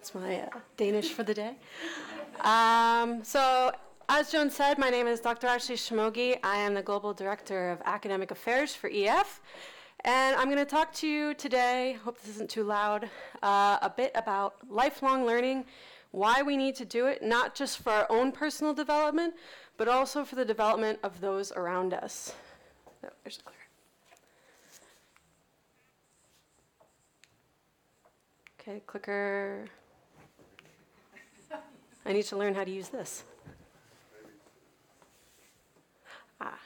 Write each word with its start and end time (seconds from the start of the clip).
That's 0.00 0.14
my 0.14 0.40
uh, 0.40 0.48
Danish 0.78 1.12
for 1.12 1.24
the 1.24 1.34
day. 1.34 1.56
Um, 2.40 3.22
so, 3.22 3.70
as 4.08 4.32
Joan 4.32 4.48
said, 4.48 4.78
my 4.78 4.88
name 4.88 5.06
is 5.06 5.20
Dr. 5.20 5.46
Ashley 5.46 5.74
Shamogi. 5.74 6.38
I 6.42 6.56
am 6.56 6.72
the 6.72 6.80
Global 6.80 7.12
Director 7.12 7.70
of 7.70 7.82
Academic 7.84 8.30
Affairs 8.30 8.74
for 8.74 8.88
EF. 8.90 9.42
And 10.06 10.36
I'm 10.36 10.46
going 10.46 10.56
to 10.56 10.64
talk 10.64 10.94
to 10.94 11.06
you 11.06 11.34
today, 11.34 11.98
hope 12.02 12.18
this 12.18 12.30
isn't 12.30 12.48
too 12.48 12.64
loud, 12.64 13.10
uh, 13.42 13.76
a 13.82 13.92
bit 13.94 14.10
about 14.14 14.54
lifelong 14.70 15.26
learning, 15.26 15.66
why 16.12 16.40
we 16.40 16.56
need 16.56 16.76
to 16.76 16.86
do 16.86 17.06
it, 17.06 17.22
not 17.22 17.54
just 17.54 17.76
for 17.76 17.92
our 17.92 18.06
own 18.08 18.32
personal 18.32 18.72
development, 18.72 19.34
but 19.76 19.86
also 19.86 20.24
for 20.24 20.34
the 20.34 20.46
development 20.46 20.98
of 21.02 21.20
those 21.20 21.52
around 21.52 21.92
us. 21.92 22.32
Oh, 23.04 23.10
there's 23.22 23.36
the 23.36 23.42
clicker. 23.42 23.60
Okay, 28.60 28.82
clicker. 28.86 29.68
I 32.04 32.12
need 32.12 32.24
to 32.24 32.36
learn 32.36 32.54
how 32.54 32.64
to 32.64 32.70
use 32.70 32.88
this. 32.88 33.24
Ah. 36.40 36.58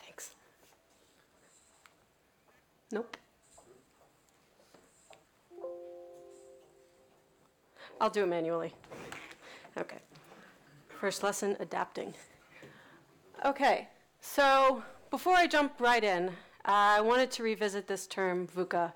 Thanks. 0.00 0.32
Nope. 2.90 3.16
I'll 8.00 8.10
do 8.10 8.24
it 8.24 8.28
manually. 8.28 8.74
Okay. 9.78 9.98
First 11.00 11.22
lesson 11.22 11.56
adapting. 11.60 12.14
Okay, 13.44 13.88
so 14.20 14.82
before 15.10 15.34
I 15.34 15.46
jump 15.46 15.80
right 15.80 16.02
in, 16.02 16.30
I 16.64 17.00
wanted 17.00 17.30
to 17.32 17.42
revisit 17.42 17.88
this 17.88 18.06
term 18.06 18.46
VUCA 18.46 18.92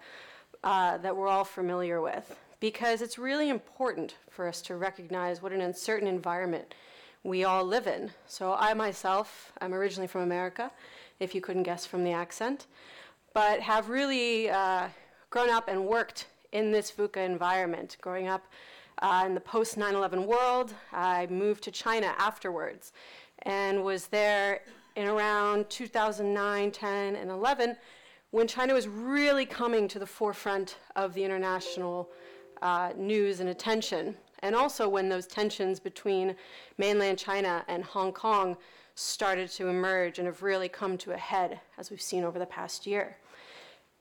uh, 0.63 0.99
that 0.99 1.17
we're 1.17 1.27
all 1.27 1.45
familiar 1.45 2.01
with 2.01 2.39
because 2.61 3.03
it's 3.03 3.19
really 3.19 3.49
important 3.49 4.15
for 4.31 4.47
us 4.47 4.63
to 4.63 4.77
recognize 4.77 5.43
what 5.43 5.53
an 5.53 5.61
uncertain 5.61 6.07
environment 6.07 6.75
we 7.25 7.43
all 7.43 7.65
live 7.65 7.89
in. 7.89 8.11
So, 8.29 8.55
I 8.55 8.73
myself, 8.75 9.53
I'm 9.61 9.75
originally 9.75 10.07
from 10.07 10.23
America, 10.23 10.71
if 11.19 11.35
you 11.35 11.41
couldn't 11.41 11.65
guess 11.65 11.85
from 11.85 12.05
the 12.05 12.13
accent, 12.13 12.67
but 13.35 13.61
have 13.61 13.89
really 13.89 14.49
uh, 14.49 14.89
grown 15.31 15.51
up 15.51 15.67
and 15.69 15.87
worked 15.87 16.27
in 16.53 16.71
this 16.71 16.93
VUCA 16.93 17.27
environment. 17.27 17.97
Growing 18.01 18.29
up 18.29 18.47
uh, 19.03 19.25
in 19.27 19.35
the 19.35 19.41
post 19.41 19.77
9 19.77 19.95
11 19.95 20.25
world, 20.25 20.73
I 20.93 21.27
moved 21.27 21.65
to 21.65 21.73
China 21.73 22.15
afterwards 22.17 22.93
and 23.43 23.83
was 23.83 24.07
there 24.07 24.63
in 24.97 25.07
around 25.07 25.69
2009, 25.71 26.71
10, 26.71 27.17
and 27.17 27.31
11 27.31 27.77
when 28.31 28.49
China 28.49 28.75
was 28.75 28.89
really 28.89 29.47
coming 29.47 29.87
to 29.89 29.99
the 29.99 30.07
forefront 30.07 30.77
of 30.97 31.15
the 31.15 31.23
international 31.23 32.11
uh, 32.63 32.91
news 32.97 33.41
and 33.41 33.51
attention. 33.51 34.17
And 34.41 34.55
also 34.55 34.89
when 34.89 35.09
those 35.09 35.27
tensions 35.27 35.79
between 35.79 36.35
mainland 36.77 37.19
China 37.19 37.65
and 37.69 37.85
Hong 37.85 38.13
Kong 38.13 38.57
started 38.95 39.51
to 39.51 39.69
emerge 39.69 40.19
and 40.19 40.27
have 40.27 40.43
really 40.43 40.69
come 40.69 40.99
to 40.99 41.13
a 41.13 41.17
head, 41.17 41.61
as 41.79 41.91
we've 41.91 42.01
seen 42.01 42.25
over 42.25 42.39
the 42.39 42.47
past 42.47 42.87
year. 42.87 43.17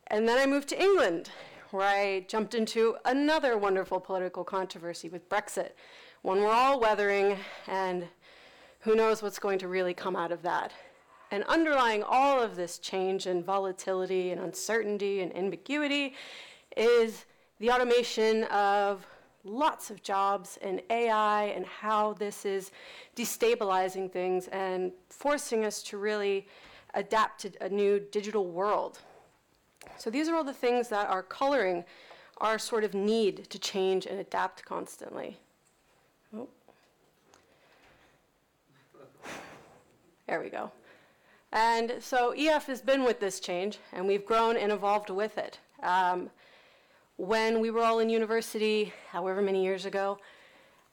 And 0.07 0.27
then 0.27 0.37
I 0.37 0.45
moved 0.45 0.69
to 0.69 0.81
England, 0.81 1.29
where 1.71 1.87
I 1.87 2.25
jumped 2.27 2.55
into 2.55 2.95
another 3.05 3.57
wonderful 3.57 3.99
political 3.99 4.43
controversy 4.43 5.09
with 5.09 5.29
Brexit, 5.29 5.71
one 6.21 6.41
we're 6.41 6.51
all 6.51 6.79
weathering, 6.79 7.37
and 7.67 8.07
who 8.79 8.95
knows 8.95 9.21
what's 9.21 9.39
going 9.39 9.59
to 9.59 9.67
really 9.67 9.93
come 9.93 10.15
out 10.15 10.31
of 10.31 10.41
that. 10.43 10.71
And 11.31 11.43
underlying 11.45 12.03
all 12.03 12.41
of 12.41 12.55
this 12.55 12.77
change 12.77 13.25
and 13.25 13.43
volatility 13.43 14.31
and 14.31 14.41
uncertainty 14.41 15.21
and 15.21 15.35
ambiguity 15.35 16.13
is 16.77 17.25
the 17.59 17.71
automation 17.71 18.43
of 18.45 19.05
lots 19.43 19.89
of 19.89 20.01
jobs 20.01 20.57
and 20.61 20.81
AI 20.89 21.45
and 21.45 21.65
how 21.65 22.13
this 22.13 22.45
is 22.45 22.71
destabilizing 23.15 24.11
things 24.11 24.47
and 24.47 24.91
forcing 25.09 25.65
us 25.65 25.83
to 25.83 25.97
really 25.97 26.47
adapt 26.95 27.41
to 27.41 27.51
a 27.61 27.69
new 27.69 27.99
digital 28.11 28.47
world. 28.47 28.99
So 29.97 30.09
these 30.09 30.27
are 30.27 30.35
all 30.35 30.43
the 30.43 30.53
things 30.53 30.89
that 30.89 31.07
are 31.09 31.23
coloring 31.23 31.85
our 32.39 32.59
sort 32.59 32.83
of 32.83 32.93
need 32.93 33.49
to 33.49 33.59
change 33.59 34.05
and 34.05 34.19
adapt 34.19 34.65
constantly. 34.65 35.37
Oh. 36.35 36.49
There 40.27 40.41
we 40.41 40.49
go. 40.49 40.71
And 41.55 41.93
so 42.01 42.33
EF 42.37 42.65
has 42.65 42.81
been 42.81 43.05
with 43.05 43.21
this 43.21 43.39
change, 43.39 43.79
and 43.93 44.05
we've 44.05 44.25
grown 44.25 44.57
and 44.57 44.73
evolved 44.73 45.09
with 45.09 45.37
it. 45.37 45.57
Um, 45.81 46.29
when 47.15 47.61
we 47.61 47.71
were 47.71 47.81
all 47.81 47.99
in 47.99 48.09
university, 48.09 48.91
however 49.09 49.41
many 49.41 49.63
years 49.63 49.85
ago, 49.85 50.19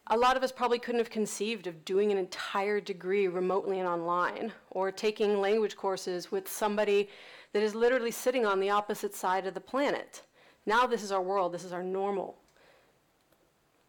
a 0.06 0.16
lot 0.16 0.36
of 0.36 0.44
us 0.44 0.52
probably 0.52 0.78
couldn't 0.78 1.00
have 1.00 1.10
conceived 1.10 1.66
of 1.66 1.84
doing 1.84 2.12
an 2.12 2.18
entire 2.18 2.80
degree 2.80 3.26
remotely 3.26 3.80
and 3.80 3.88
online, 3.88 4.52
or 4.70 4.92
taking 4.92 5.40
language 5.40 5.74
courses 5.74 6.30
with 6.30 6.48
somebody 6.48 7.08
that 7.52 7.62
is 7.64 7.74
literally 7.74 8.12
sitting 8.12 8.46
on 8.46 8.60
the 8.60 8.70
opposite 8.70 9.16
side 9.16 9.48
of 9.48 9.54
the 9.54 9.60
planet. 9.60 10.22
Now, 10.64 10.86
this 10.86 11.02
is 11.02 11.10
our 11.10 11.22
world, 11.22 11.52
this 11.52 11.64
is 11.64 11.72
our 11.72 11.82
normal. 11.82 12.36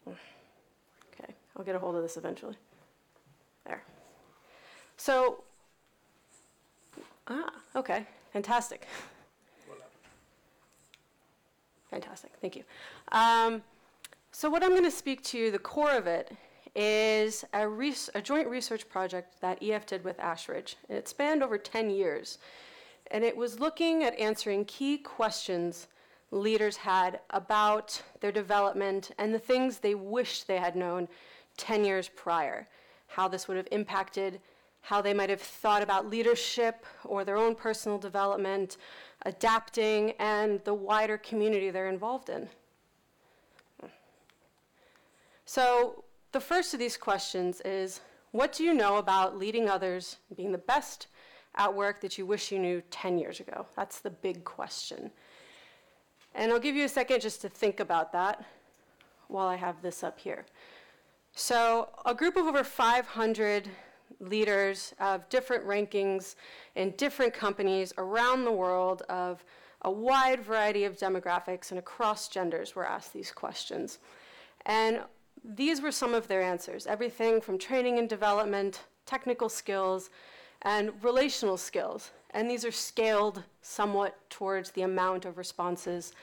Okay, 0.07 1.35
I'll 1.55 1.63
get 1.63 1.75
a 1.75 1.79
hold 1.79 1.95
of 1.95 2.01
this 2.01 2.17
eventually. 2.17 2.55
There. 3.67 3.83
So, 4.97 5.43
ah, 7.27 7.51
okay, 7.75 8.05
fantastic. 8.31 8.87
Fantastic, 11.89 12.31
thank 12.41 12.55
you. 12.55 12.63
Um, 13.11 13.61
so, 14.31 14.49
what 14.49 14.63
I'm 14.63 14.71
going 14.71 14.83
to 14.83 14.91
speak 14.91 15.23
to, 15.25 15.51
the 15.51 15.59
core 15.59 15.91
of 15.91 16.07
it, 16.07 16.35
is 16.75 17.45
a, 17.53 17.67
res- 17.67 18.09
a 18.15 18.21
joint 18.21 18.47
research 18.47 18.89
project 18.89 19.39
that 19.41 19.61
EF 19.61 19.85
did 19.85 20.03
with 20.03 20.17
Ashridge. 20.17 20.75
And 20.89 20.97
it 20.97 21.07
spanned 21.07 21.43
over 21.43 21.57
10 21.59 21.91
years 21.91 22.39
and 23.13 23.23
it 23.23 23.37
was 23.37 23.59
looking 23.59 24.03
at 24.03 24.17
answering 24.19 24.65
key 24.65 24.97
questions 24.97 25.87
leaders 26.31 26.77
had 26.77 27.19
about 27.29 28.01
their 28.21 28.31
development 28.31 29.11
and 29.19 29.33
the 29.33 29.39
things 29.39 29.77
they 29.77 29.93
wished 29.93 30.47
they 30.47 30.57
had 30.57 30.75
known 30.75 31.07
10 31.57 31.85
years 31.85 32.09
prior, 32.09 32.67
how 33.07 33.27
this 33.27 33.47
would 33.47 33.55
have 33.55 33.67
impacted 33.71 34.41
how 34.83 35.01
they 35.01 35.13
might 35.13 35.29
have 35.29 35.41
thought 35.41 35.81
about 35.81 36.09
leadership 36.09 36.85
or 37.05 37.23
their 37.23 37.37
own 37.37 37.55
personal 37.55 37.97
development, 37.97 38.75
adapting, 39.25 40.11
and 40.19 40.61
the 40.65 40.73
wider 40.73 41.17
community 41.17 41.69
they're 41.69 41.89
involved 41.89 42.29
in. 42.29 42.49
So, 45.45 46.03
the 46.33 46.41
first 46.41 46.73
of 46.73 46.81
these 46.81 46.97
questions 46.97 47.61
is 47.61 48.01
What 48.31 48.51
do 48.51 48.65
you 48.65 48.73
know 48.73 48.97
about 48.97 49.37
leading 49.37 49.69
others, 49.69 50.17
being 50.35 50.51
the 50.51 50.57
best 50.57 51.07
at 51.55 51.73
work 51.73 52.01
that 52.01 52.17
you 52.17 52.25
wish 52.25 52.51
you 52.51 52.59
knew 52.59 52.81
10 52.91 53.17
years 53.17 53.39
ago? 53.39 53.65
That's 53.77 53.99
the 53.99 54.09
big 54.09 54.43
question. 54.43 55.11
And 56.35 56.51
I'll 56.51 56.59
give 56.59 56.75
you 56.75 56.83
a 56.83 56.89
second 56.89 57.21
just 57.21 57.39
to 57.41 57.49
think 57.49 57.79
about 57.79 58.11
that 58.11 58.43
while 59.29 59.47
I 59.47 59.55
have 59.55 59.81
this 59.81 60.03
up 60.03 60.19
here. 60.19 60.45
So, 61.35 61.87
a 62.05 62.13
group 62.13 62.35
of 62.35 62.47
over 62.47 62.65
500 62.65 63.69
leaders 64.19 64.93
of 64.99 65.27
different 65.29 65.65
rankings 65.65 66.35
in 66.75 66.91
different 66.91 67.33
companies 67.33 67.93
around 67.97 68.45
the 68.45 68.51
world 68.51 69.03
of 69.09 69.43
a 69.83 69.91
wide 69.91 70.41
variety 70.41 70.85
of 70.85 70.97
demographics 70.97 71.71
and 71.71 71.79
across 71.79 72.27
genders 72.27 72.75
were 72.75 72.85
asked 72.85 73.13
these 73.13 73.31
questions. 73.31 73.99
And 74.65 75.01
these 75.43 75.81
were 75.81 75.91
some 75.91 76.13
of 76.13 76.27
their 76.27 76.41
answers 76.41 76.87
everything 76.87 77.41
from 77.41 77.57
training 77.57 77.99
and 77.99 78.07
development, 78.07 78.81
technical 79.05 79.49
skills, 79.49 80.09
and 80.61 80.91
relational 81.01 81.57
skills. 81.57 82.11
And 82.31 82.49
these 82.49 82.65
are 82.65 82.71
scaled 82.71 83.43
somewhat 83.61 84.17
towards 84.29 84.71
the 84.71 84.83
amount 84.83 85.25
of 85.25 85.37
responses 85.37 86.13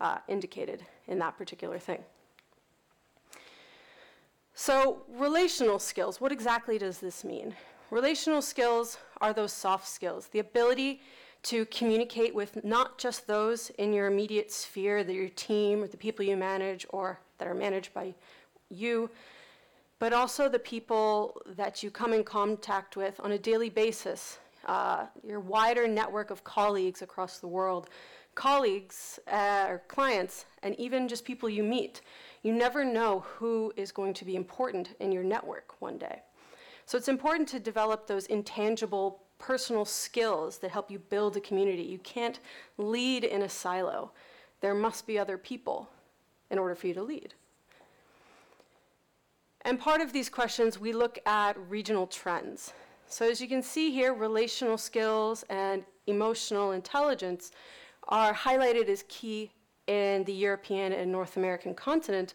uh, 0.00 0.18
indicated 0.26 0.84
in 1.06 1.18
that 1.18 1.36
particular 1.36 1.78
thing. 1.78 2.02
So, 4.54 5.02
relational 5.08 5.78
skills, 5.78 6.20
what 6.20 6.30
exactly 6.30 6.78
does 6.78 6.98
this 6.98 7.24
mean? 7.24 7.54
Relational 7.90 8.42
skills 8.42 8.98
are 9.20 9.32
those 9.32 9.52
soft 9.52 9.88
skills, 9.88 10.28
the 10.28 10.40
ability 10.40 11.00
to 11.44 11.64
communicate 11.66 12.34
with 12.34 12.62
not 12.64 12.98
just 12.98 13.26
those 13.26 13.70
in 13.70 13.92
your 13.92 14.06
immediate 14.06 14.52
sphere, 14.52 14.98
your 14.98 15.28
team 15.30 15.82
or 15.82 15.88
the 15.88 15.96
people 15.96 16.24
you 16.24 16.36
manage 16.36 16.86
or 16.90 17.18
that 17.38 17.48
are 17.48 17.54
managed 17.54 17.92
by 17.94 18.14
you, 18.70 19.10
but 19.98 20.12
also 20.12 20.48
the 20.48 20.58
people 20.58 21.40
that 21.56 21.82
you 21.82 21.90
come 21.90 22.12
in 22.12 22.22
contact 22.22 22.96
with 22.96 23.18
on 23.20 23.32
a 23.32 23.38
daily 23.38 23.70
basis, 23.70 24.38
uh, 24.66 25.06
your 25.26 25.40
wider 25.40 25.88
network 25.88 26.30
of 26.30 26.44
colleagues 26.44 27.02
across 27.02 27.38
the 27.38 27.48
world, 27.48 27.88
colleagues 28.34 29.18
uh, 29.30 29.66
or 29.68 29.82
clients, 29.88 30.44
and 30.62 30.78
even 30.78 31.08
just 31.08 31.24
people 31.24 31.48
you 31.48 31.62
meet. 31.62 32.00
You 32.42 32.52
never 32.52 32.84
know 32.84 33.20
who 33.36 33.72
is 33.76 33.92
going 33.92 34.14
to 34.14 34.24
be 34.24 34.36
important 34.36 34.90
in 35.00 35.12
your 35.12 35.22
network 35.22 35.74
one 35.80 35.98
day. 35.98 36.22
So 36.86 36.98
it's 36.98 37.08
important 37.08 37.48
to 37.50 37.60
develop 37.60 38.06
those 38.06 38.26
intangible 38.26 39.22
personal 39.38 39.84
skills 39.84 40.58
that 40.58 40.70
help 40.70 40.90
you 40.90 40.98
build 40.98 41.36
a 41.36 41.40
community. 41.40 41.82
You 41.82 41.98
can't 41.98 42.40
lead 42.78 43.24
in 43.24 43.42
a 43.42 43.48
silo. 43.48 44.12
There 44.60 44.74
must 44.74 45.06
be 45.06 45.18
other 45.18 45.38
people 45.38 45.88
in 46.50 46.58
order 46.58 46.74
for 46.74 46.86
you 46.86 46.94
to 46.94 47.02
lead. 47.02 47.34
And 49.62 49.78
part 49.78 50.00
of 50.00 50.12
these 50.12 50.28
questions, 50.28 50.80
we 50.80 50.92
look 50.92 51.18
at 51.24 51.56
regional 51.68 52.06
trends. 52.06 52.72
So 53.06 53.28
as 53.28 53.40
you 53.40 53.48
can 53.48 53.62
see 53.62 53.92
here, 53.92 54.14
relational 54.14 54.78
skills 54.78 55.44
and 55.48 55.84
emotional 56.06 56.72
intelligence 56.72 57.52
are 58.08 58.34
highlighted 58.34 58.88
as 58.88 59.04
key 59.08 59.52
in 59.92 60.24
the 60.24 60.32
European 60.32 60.92
and 60.92 61.10
North 61.10 61.36
American 61.36 61.74
continent, 61.74 62.34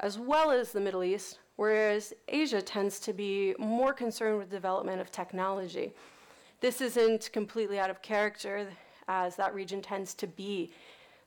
as 0.00 0.18
well 0.18 0.50
as 0.50 0.72
the 0.72 0.80
Middle 0.80 1.04
East, 1.04 1.38
whereas 1.56 2.12
Asia 2.28 2.60
tends 2.60 2.98
to 3.00 3.12
be 3.12 3.54
more 3.58 3.92
concerned 3.92 4.38
with 4.38 4.50
development 4.50 5.00
of 5.00 5.10
technology. 5.10 5.92
This 6.60 6.80
isn't 6.80 7.30
completely 7.32 7.78
out 7.78 7.90
of 7.90 8.02
character, 8.02 8.66
as 9.06 9.36
that 9.36 9.54
region 9.54 9.80
tends 9.80 10.14
to 10.14 10.26
be 10.26 10.70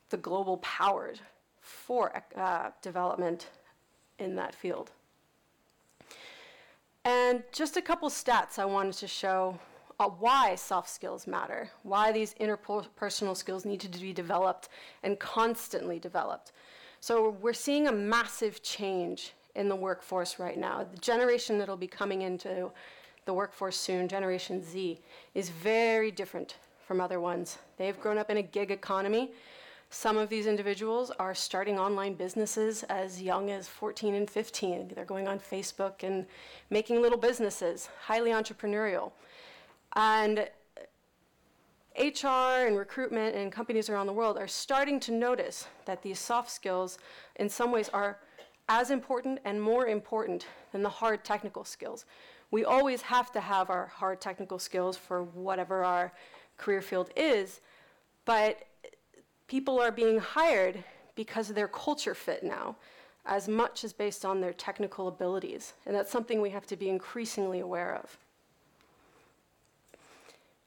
the 0.10 0.18
global 0.18 0.58
power 0.58 1.14
for 1.62 2.12
uh, 2.36 2.72
development 2.82 3.50
in 4.20 4.36
that 4.36 4.54
field. 4.54 4.92
And 7.06 7.44
just 7.52 7.78
a 7.78 7.82
couple 7.82 8.10
stats 8.10 8.60
I 8.60 8.66
wanted 8.66 8.94
to 8.94 9.08
show 9.08 9.58
uh, 10.02 10.10
why 10.10 10.56
soft 10.56 10.90
skills 10.90 11.28
matter, 11.28 11.70
why 11.84 12.12
these 12.12 12.34
interpersonal 12.42 13.38
skills 13.38 13.66
need 13.66 13.80
to 13.80 13.88
be 13.88 14.12
developed 14.12 14.68
and 15.04 15.20
constantly 15.20 16.00
developed. 16.00 16.54
So 17.02 17.38
we're 17.40 17.54
seeing 17.54 17.88
a 17.88 17.92
massive 17.92 18.64
change 18.64 19.34
in 19.56 19.70
the 19.70 19.76
workforce 19.76 20.40
right 20.40 20.58
now. 20.58 20.84
The 20.84 20.98
generation 20.98 21.60
that'll 21.60 21.78
be 21.78 21.86
coming 21.86 22.24
into 22.24 22.72
the 23.26 23.34
workforce 23.34 23.78
soon, 23.78 24.08
Generation 24.08 24.64
Z, 24.64 25.00
is 25.36 25.50
very 25.50 26.10
different 26.10 26.56
from 26.88 27.00
other 27.00 27.20
ones. 27.20 27.60
They've 27.78 28.00
grown 28.00 28.18
up 28.18 28.32
in 28.32 28.38
a 28.38 28.42
gig 28.42 28.72
economy 28.72 29.32
some 29.94 30.18
of 30.18 30.30
these 30.30 30.46
individuals 30.46 31.12
are 31.20 31.36
starting 31.36 31.78
online 31.78 32.14
businesses 32.14 32.84
as 32.84 33.22
young 33.22 33.52
as 33.52 33.68
14 33.68 34.16
and 34.16 34.30
15. 34.30 34.94
They're 34.96 35.04
going 35.04 35.28
on 35.28 35.38
Facebook 35.38 36.04
and 36.04 36.26
making 36.70 37.02
little 37.02 37.18
businesses, 37.18 37.90
highly 38.06 38.32
entrepreneurial. 38.32 39.12
And 39.94 40.50
HR 41.98 42.66
and 42.66 42.78
recruitment 42.78 43.36
and 43.36 43.52
companies 43.52 43.90
around 43.90 44.08
the 44.08 44.14
world 44.14 44.38
are 44.38 44.48
starting 44.48 45.00
to 45.02 45.12
notice 45.12 45.68
that 45.86 46.02
these 46.02 46.20
soft 46.20 46.50
skills, 46.50 46.98
in 47.36 47.50
some 47.50 47.72
ways, 47.72 47.90
are 47.90 48.20
as 48.70 48.92
important 48.92 49.40
and 49.44 49.62
more 49.62 49.88
important 49.88 50.46
than 50.72 50.82
the 50.82 50.90
hard 50.90 51.26
technical 51.26 51.66
skills. 51.66 52.06
We 52.52 52.64
always 52.64 53.02
have 53.02 53.32
to 53.34 53.42
have 53.42 53.70
our 53.70 53.88
hard 53.88 54.22
technical 54.22 54.60
skills 54.60 54.96
for 54.96 55.24
whatever 55.24 55.84
our 55.84 56.14
career 56.58 56.82
field 56.82 57.10
is, 57.16 57.60
but 58.24 58.60
people 59.48 59.82
are 59.82 59.92
being 59.92 60.20
hired 60.20 60.84
because 61.16 61.50
of 61.50 61.56
their 61.56 61.68
culture 61.68 62.16
fit 62.16 62.44
now, 62.44 62.78
as 63.26 63.50
much 63.50 63.84
as 63.84 63.92
based 63.92 64.24
on 64.24 64.40
their 64.40 64.54
technical 64.54 65.10
abilities. 65.10 65.74
And 65.86 65.94
that's 65.94 66.12
something 66.12 66.40
we 66.40 66.52
have 66.52 66.66
to 66.68 66.78
be 66.78 66.88
increasingly 66.88 67.60
aware 67.60 67.96
of. 67.96 68.18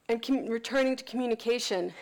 And 0.09 0.21
com- 0.21 0.47
returning 0.47 0.97
to 0.97 1.05
communication, 1.05 1.93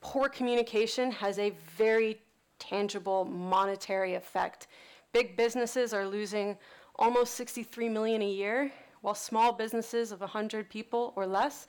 poor 0.00 0.28
communication 0.28 1.12
has 1.12 1.38
a 1.38 1.52
very 1.76 2.20
tangible 2.58 3.24
monetary 3.24 4.14
effect. 4.14 4.66
Big 5.12 5.36
businesses 5.36 5.92
are 5.94 6.06
losing 6.06 6.56
almost 6.96 7.34
63 7.34 7.88
million 7.88 8.22
a 8.22 8.28
year, 8.28 8.72
while 9.02 9.14
small 9.14 9.52
businesses 9.52 10.12
of 10.12 10.20
100 10.20 10.68
people 10.68 11.12
or 11.16 11.26
less 11.26 11.68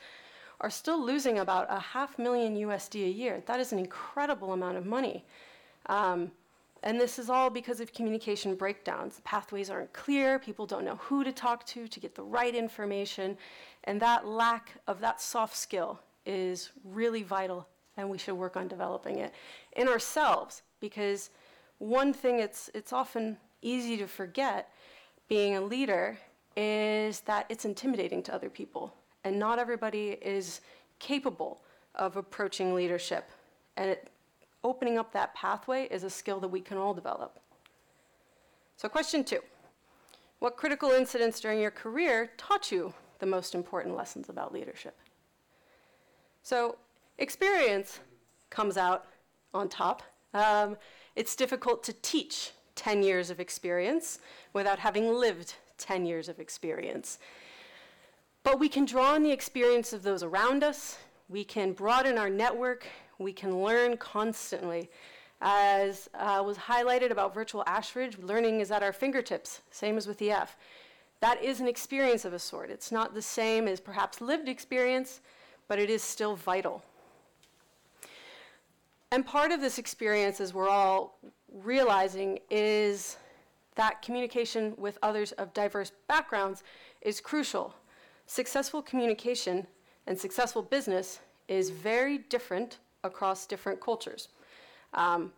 are 0.59 0.69
still 0.69 1.03
losing 1.03 1.39
about 1.39 1.65
a 1.69 1.79
half 1.79 2.19
million 2.19 2.56
USD 2.56 3.06
a 3.06 3.09
year. 3.09 3.41
That 3.45 3.59
is 3.59 3.71
an 3.71 3.79
incredible 3.79 4.53
amount 4.53 4.77
of 4.77 4.85
money. 4.85 5.24
Um, 5.88 6.31
and 6.83 6.99
this 6.99 7.19
is 7.19 7.29
all 7.29 7.49
because 7.49 7.79
of 7.79 7.93
communication 7.93 8.55
breakdowns. 8.55 9.15
The 9.15 9.21
pathways 9.21 9.69
aren't 9.69 9.93
clear, 9.93 10.39
people 10.39 10.65
don't 10.65 10.85
know 10.85 10.95
who 10.95 11.23
to 11.23 11.31
talk 11.31 11.65
to 11.67 11.87
to 11.87 11.99
get 11.99 12.15
the 12.15 12.23
right 12.23 12.55
information, 12.55 13.37
and 13.85 14.01
that 14.01 14.27
lack 14.27 14.73
of 14.87 14.99
that 15.01 15.21
soft 15.21 15.55
skill 15.55 15.99
is 16.25 16.71
really 16.83 17.23
vital, 17.23 17.67
and 17.97 18.09
we 18.09 18.17
should 18.17 18.35
work 18.35 18.55
on 18.57 18.67
developing 18.67 19.19
it 19.19 19.33
in 19.75 19.87
ourselves 19.87 20.63
because 20.79 21.29
one 21.77 22.13
thing 22.13 22.39
it's, 22.39 22.69
it's 22.73 22.93
often 22.93 23.37
easy 23.61 23.97
to 23.97 24.07
forget 24.07 24.69
being 25.27 25.55
a 25.55 25.61
leader 25.61 26.17
is 26.57 27.21
that 27.21 27.45
it's 27.49 27.65
intimidating 27.65 28.21
to 28.21 28.33
other 28.33 28.49
people 28.49 28.93
and 29.23 29.37
not 29.37 29.59
everybody 29.59 30.17
is 30.21 30.61
capable 30.99 31.61
of 31.95 32.17
approaching 32.17 32.73
leadership. 32.73 33.29
And 33.77 33.91
it, 33.91 34.10
opening 34.63 34.97
up 34.97 35.11
that 35.13 35.33
pathway 35.33 35.87
is 35.89 36.03
a 36.03 36.09
skill 36.09 36.39
that 36.39 36.47
we 36.47 36.61
can 36.61 36.77
all 36.77 36.93
develop. 36.93 37.39
So, 38.77 38.89
question 38.89 39.23
two 39.23 39.41
What 40.39 40.57
critical 40.57 40.91
incidents 40.91 41.39
during 41.39 41.59
your 41.59 41.71
career 41.71 42.31
taught 42.37 42.71
you 42.71 42.93
the 43.19 43.25
most 43.25 43.55
important 43.55 43.95
lessons 43.95 44.29
about 44.29 44.53
leadership? 44.53 44.97
So, 46.43 46.77
experience 47.17 47.99
comes 48.49 48.77
out 48.77 49.05
on 49.53 49.69
top. 49.69 50.03
Um, 50.33 50.77
it's 51.15 51.35
difficult 51.35 51.83
to 51.83 51.93
teach 52.01 52.51
10 52.75 53.03
years 53.03 53.29
of 53.29 53.39
experience 53.39 54.19
without 54.53 54.79
having 54.79 55.13
lived 55.13 55.55
10 55.77 56.05
years 56.05 56.29
of 56.29 56.39
experience. 56.39 57.19
But 58.43 58.59
we 58.59 58.69
can 58.69 58.85
draw 58.85 59.13
on 59.13 59.23
the 59.23 59.31
experience 59.31 59.93
of 59.93 60.03
those 60.03 60.23
around 60.23 60.63
us, 60.63 60.97
we 61.29 61.43
can 61.43 61.73
broaden 61.73 62.17
our 62.17 62.29
network, 62.29 62.87
we 63.23 63.33
can 63.33 63.63
learn 63.63 63.97
constantly. 63.97 64.89
As 65.41 66.09
uh, 66.13 66.44
was 66.45 66.57
highlighted 66.57 67.09
about 67.09 67.33
virtual 67.33 67.63
Ashridge, 67.65 68.21
learning 68.23 68.59
is 68.59 68.69
at 68.71 68.83
our 68.83 68.94
fingertips, 68.94 69.62
same 69.71 69.97
as 69.97 70.06
with 70.07 70.21
EF. 70.21 70.56
That 71.19 71.44
is 71.44 71.59
an 71.59 71.68
experience 71.68 72.25
of 72.25 72.33
a 72.33 72.39
sort. 72.39 72.69
It's 72.69 72.91
not 72.91 73.13
the 73.13 73.21
same 73.21 73.68
as 73.68 73.79
perhaps 73.79 74.21
lived 74.21 74.47
experience, 74.47 75.21
but 75.68 75.79
it 75.79 75.89
is 75.89 76.03
still 76.03 76.35
vital. 76.35 76.83
And 79.12 79.25
part 79.25 79.51
of 79.51 79.62
this 79.62 79.77
experience, 79.77 80.39
as 80.39 80.53
we're 80.53 80.69
all 80.69 81.17
realizing, 81.51 82.39
is 82.50 83.17
that 83.75 84.01
communication 84.01 84.74
with 84.77 84.97
others 85.01 85.31
of 85.33 85.53
diverse 85.53 85.91
backgrounds 86.07 86.63
is 87.01 87.19
crucial 87.19 87.74
successful 88.31 88.81
communication 88.81 89.67
and 90.07 90.17
successful 90.17 90.62
business 90.62 91.19
is 91.50 91.69
very 91.69 92.17
different 92.17 92.77
across 93.03 93.46
different 93.46 93.79
cultures. 93.81 94.29
Um, 94.93 95.31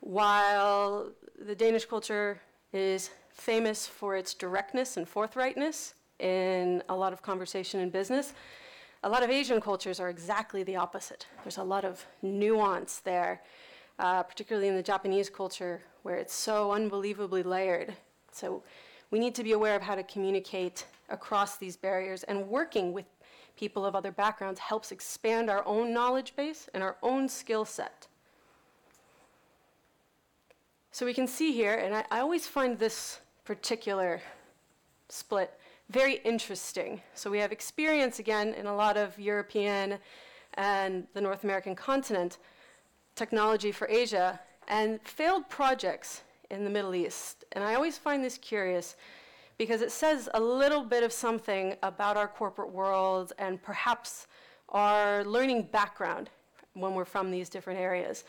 while 0.00 1.10
the 1.38 1.54
Danish 1.54 1.84
culture 1.84 2.40
is 2.72 3.10
famous 3.30 3.86
for 3.86 4.16
its 4.16 4.34
directness 4.34 4.96
and 4.96 5.06
forthrightness 5.06 5.94
in 6.18 6.82
a 6.88 6.94
lot 6.94 7.12
of 7.12 7.22
conversation 7.22 7.80
and 7.80 7.90
business, 7.90 8.32
a 9.02 9.08
lot 9.08 9.22
of 9.22 9.30
Asian 9.30 9.60
cultures 9.60 10.00
are 10.00 10.08
exactly 10.08 10.62
the 10.62 10.76
opposite. 10.76 11.26
There's 11.42 11.58
a 11.58 11.62
lot 11.62 11.84
of 11.84 12.04
nuance 12.22 13.00
there, 13.00 13.42
uh, 13.98 14.22
particularly 14.22 14.68
in 14.68 14.76
the 14.76 14.82
Japanese 14.82 15.28
culture, 15.28 15.82
where 16.02 16.16
it's 16.16 16.34
so 16.34 16.72
unbelievably 16.72 17.42
layered. 17.42 17.94
So 18.32 18.62
we 19.10 19.18
need 19.18 19.34
to 19.34 19.44
be 19.44 19.52
aware 19.52 19.76
of 19.76 19.82
how 19.82 19.94
to 19.94 20.02
communicate 20.02 20.86
across 21.10 21.56
these 21.58 21.76
barriers, 21.76 22.22
and 22.24 22.48
working 22.48 22.92
with 22.92 23.04
people 23.56 23.86
of 23.86 23.94
other 23.94 24.12
backgrounds 24.12 24.60
helps 24.60 24.92
expand 24.92 25.50
our 25.50 25.66
own 25.66 25.92
knowledge 25.92 26.34
base 26.36 26.68
and 26.74 26.82
our 26.82 26.96
own 27.02 27.28
skill 27.28 27.64
set. 27.64 28.06
So 30.90 31.04
we 31.04 31.14
can 31.14 31.26
see 31.26 31.52
here, 31.52 31.74
and 31.74 31.94
I, 31.94 32.04
I 32.10 32.20
always 32.20 32.46
find 32.46 32.78
this 32.78 33.20
particular 33.44 34.20
split 35.08 35.52
very 35.90 36.20
interesting. 36.24 37.00
So 37.14 37.30
we 37.30 37.38
have 37.38 37.52
experience 37.52 38.18
again 38.18 38.54
in 38.54 38.66
a 38.66 38.74
lot 38.74 38.96
of 38.96 39.18
European 39.18 39.98
and 40.54 41.06
the 41.14 41.20
North 41.20 41.44
American 41.44 41.74
continent, 41.74 42.38
technology 43.16 43.72
for 43.72 43.88
Asia, 43.88 44.40
and 44.68 45.00
failed 45.02 45.48
projects 45.48 46.22
in 46.50 46.64
the 46.64 46.70
Middle 46.70 46.94
East. 46.94 47.44
And 47.52 47.62
I 47.64 47.74
always 47.74 47.98
find 47.98 48.24
this 48.24 48.38
curious 48.38 48.96
because 49.58 49.82
it 49.82 49.92
says 49.92 50.28
a 50.34 50.40
little 50.40 50.82
bit 50.82 51.02
of 51.02 51.12
something 51.12 51.76
about 51.82 52.16
our 52.16 52.28
corporate 52.28 52.72
world 52.72 53.32
and 53.38 53.62
perhaps 53.62 54.26
our 54.70 55.24
learning 55.24 55.62
background 55.62 56.30
when 56.74 56.94
we're 56.94 57.04
from 57.04 57.30
these 57.30 57.48
different 57.48 57.78
areas. 57.78 58.24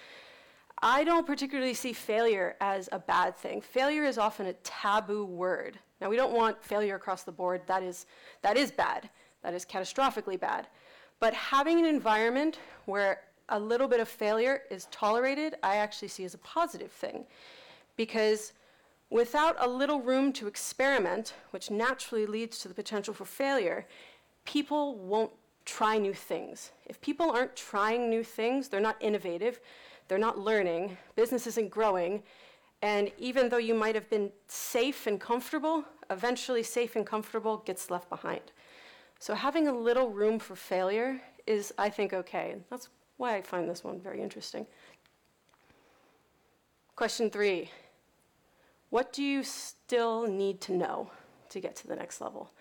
I 0.82 1.04
don't 1.04 1.26
particularly 1.26 1.74
see 1.74 1.94
failure 1.94 2.56
as 2.62 2.90
a 2.92 3.00
bad 3.00 3.36
thing. 3.36 3.62
Failure 3.62 4.04
is 4.04 4.18
often 4.18 4.48
a 4.48 4.54
taboo 4.54 5.26
word. 5.26 5.80
Now, 6.02 6.10
we 6.10 6.18
don't 6.18 6.34
want 6.34 6.62
failure 6.64 6.96
across 6.96 7.24
the 7.24 7.32
board. 7.32 7.62
That 7.66 7.82
is, 7.82 8.06
that 8.42 8.58
is 8.58 8.72
bad. 8.72 9.10
That 9.42 9.54
is 9.54 9.66
catastrophically 9.66 10.40
bad. 10.40 10.68
But 11.20 11.34
having 11.34 11.80
an 11.80 11.86
environment 11.86 12.60
where 12.86 13.22
a 13.50 13.60
little 13.60 13.88
bit 13.88 14.00
of 14.00 14.10
failure 14.10 14.64
is 14.70 14.88
tolerated, 14.92 15.56
I 15.64 15.78
actually 15.78 16.10
see 16.10 16.26
as 16.26 16.34
a 16.34 16.40
positive 16.40 16.92
thing. 16.92 17.26
Because 17.96 18.52
Without 19.10 19.56
a 19.60 19.68
little 19.68 20.02
room 20.02 20.34
to 20.34 20.48
experiment, 20.48 21.34
which 21.52 21.70
naturally 21.70 22.26
leads 22.26 22.60
to 22.60 22.68
the 22.68 22.74
potential 22.74 23.14
for 23.14 23.26
failure, 23.26 23.86
people 24.46 24.96
won't 24.96 25.32
try 25.66 25.98
new 25.98 26.14
things. 26.14 26.72
If 26.86 27.02
people 27.02 27.30
aren't 27.32 27.56
trying 27.56 28.10
new 28.10 28.24
things, 28.24 28.68
they're 28.68 28.80
not 28.80 28.98
innovative, 29.00 29.60
they're 30.08 30.18
not 30.18 30.38
learning, 30.40 30.98
business 31.16 31.48
isn't 31.48 31.70
growing, 31.70 32.24
and 32.82 33.12
even 33.18 33.50
though 33.50 33.58
you 33.58 33.74
might 33.74 33.96
have 33.96 34.10
been 34.10 34.32
safe 34.48 35.08
and 35.08 35.20
comfortable, 35.20 35.84
eventually 36.10 36.62
safe 36.62 36.96
and 36.96 37.06
comfortable 37.06 37.58
gets 37.58 37.90
left 37.90 38.10
behind. 38.10 38.52
So 39.20 39.34
having 39.34 39.68
a 39.68 39.74
little 39.74 40.10
room 40.10 40.40
for 40.40 40.56
failure 40.56 41.22
is, 41.48 41.74
I 41.78 41.90
think, 41.90 42.14
okay. 42.14 42.58
That's 42.70 42.90
why 43.18 43.36
I 43.38 43.42
find 43.42 43.70
this 43.70 43.84
one 43.84 44.00
very 44.00 44.22
interesting. 44.22 44.68
Question 46.96 47.30
three 47.30 47.70
What 48.96 49.12
do 49.12 49.22
you 49.22 49.44
still 49.44 50.26
need 50.26 50.62
to 50.62 50.72
know 50.72 51.12
to 51.50 51.60
get 51.60 51.76
to 51.76 51.88
the 51.90 51.98
next 51.98 52.22
level? 52.22 52.52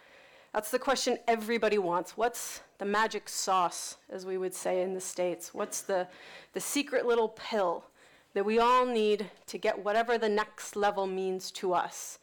That's 0.52 0.72
the 0.72 0.80
question 0.80 1.16
everybody 1.28 1.78
wants. 1.78 2.16
What's 2.16 2.60
the 2.78 2.84
magic 2.84 3.28
sauce, 3.28 3.98
as 4.10 4.26
we 4.26 4.36
would 4.36 4.52
say 4.52 4.82
in 4.82 4.94
the 4.94 5.00
States? 5.00 5.54
What's 5.54 5.82
the, 5.82 6.08
the 6.52 6.58
secret 6.58 7.06
little 7.06 7.28
pill 7.28 7.84
that 8.32 8.44
we 8.44 8.58
all 8.58 8.84
need 8.84 9.30
to 9.46 9.58
get 9.58 9.84
whatever 9.84 10.18
the 10.18 10.28
next 10.28 10.74
level 10.74 11.06
means 11.06 11.52
to 11.52 11.72
us? 11.72 12.18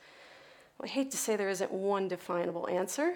Well, 0.78 0.90
I 0.90 0.92
hate 0.92 1.10
to 1.12 1.18
say 1.18 1.38
there 1.38 1.48
isn't 1.48 1.72
one 1.72 2.10
definable 2.10 2.68
answer, 2.68 3.14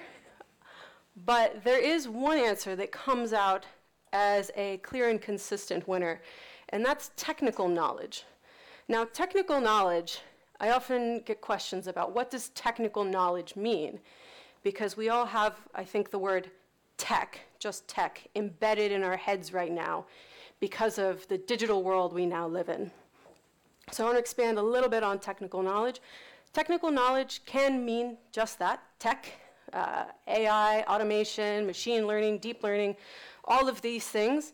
but 1.25 1.61
there 1.65 1.83
is 1.83 2.07
one 2.07 2.37
answer 2.37 2.73
that 2.77 2.93
comes 2.93 3.33
out 3.33 3.65
as 4.13 4.49
a 4.55 4.77
clear 4.77 5.09
and 5.09 5.21
consistent 5.21 5.89
winner, 5.89 6.21
and 6.69 6.85
that's 6.85 7.11
technical 7.17 7.67
knowledge. 7.67 8.23
Now, 8.87 9.03
technical 9.03 9.59
knowledge, 9.59 10.21
I 10.59 10.71
often 10.71 11.21
get 11.21 11.41
questions 11.41 11.87
about 11.87 12.13
what 12.13 12.31
does 12.31 12.49
technical 12.49 13.03
knowledge 13.03 13.55
mean? 13.55 13.99
because 14.65 14.97
we 14.97 15.09
all 15.09 15.27
have, 15.27 15.59
I 15.75 15.83
think, 15.83 16.09
the 16.09 16.17
word 16.17 16.49
tech, 16.97 17.39
just 17.59 17.87
tech, 17.87 18.27
embedded 18.35 18.91
in 18.91 19.03
our 19.03 19.15
heads 19.15 19.53
right 19.53 19.71
now 19.71 20.05
because 20.59 20.97
of 20.97 21.25
the 21.27 21.37
digital 21.37 21.83
world 21.83 22.13
we 22.13 22.25
now 22.25 22.47
live 22.47 22.67
in. 22.67 22.89
So 23.91 24.03
I 24.03 24.07
want 24.07 24.15
to 24.15 24.19
expand 24.19 24.57
a 24.57 24.63
little 24.63 24.89
bit 24.89 25.03
on 25.03 25.19
technical 25.19 25.61
knowledge. 25.61 26.01
Technical 26.51 26.89
knowledge 26.89 27.45
can 27.45 27.85
mean 27.85 28.17
just 28.31 28.57
that 28.57 28.81
tech, 28.97 29.33
uh, 29.71 30.05
AI, 30.27 30.81
automation, 30.87 31.67
machine 31.67 32.07
learning, 32.07 32.39
deep 32.39 32.63
learning, 32.63 32.95
all 33.43 33.69
of 33.69 33.83
these 33.83 34.07
things. 34.07 34.53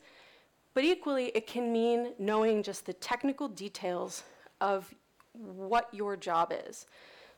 But 0.74 0.84
equally, 0.84 1.28
it 1.28 1.48
can 1.48 1.72
mean 1.72 2.16
knowing 2.20 2.64
just 2.64 2.86
the 2.86 2.94
technical 2.94 3.48
details 3.48 4.24
of 4.60 4.94
what 5.34 5.88
your 5.94 6.16
job 6.18 6.54
is. 6.68 6.86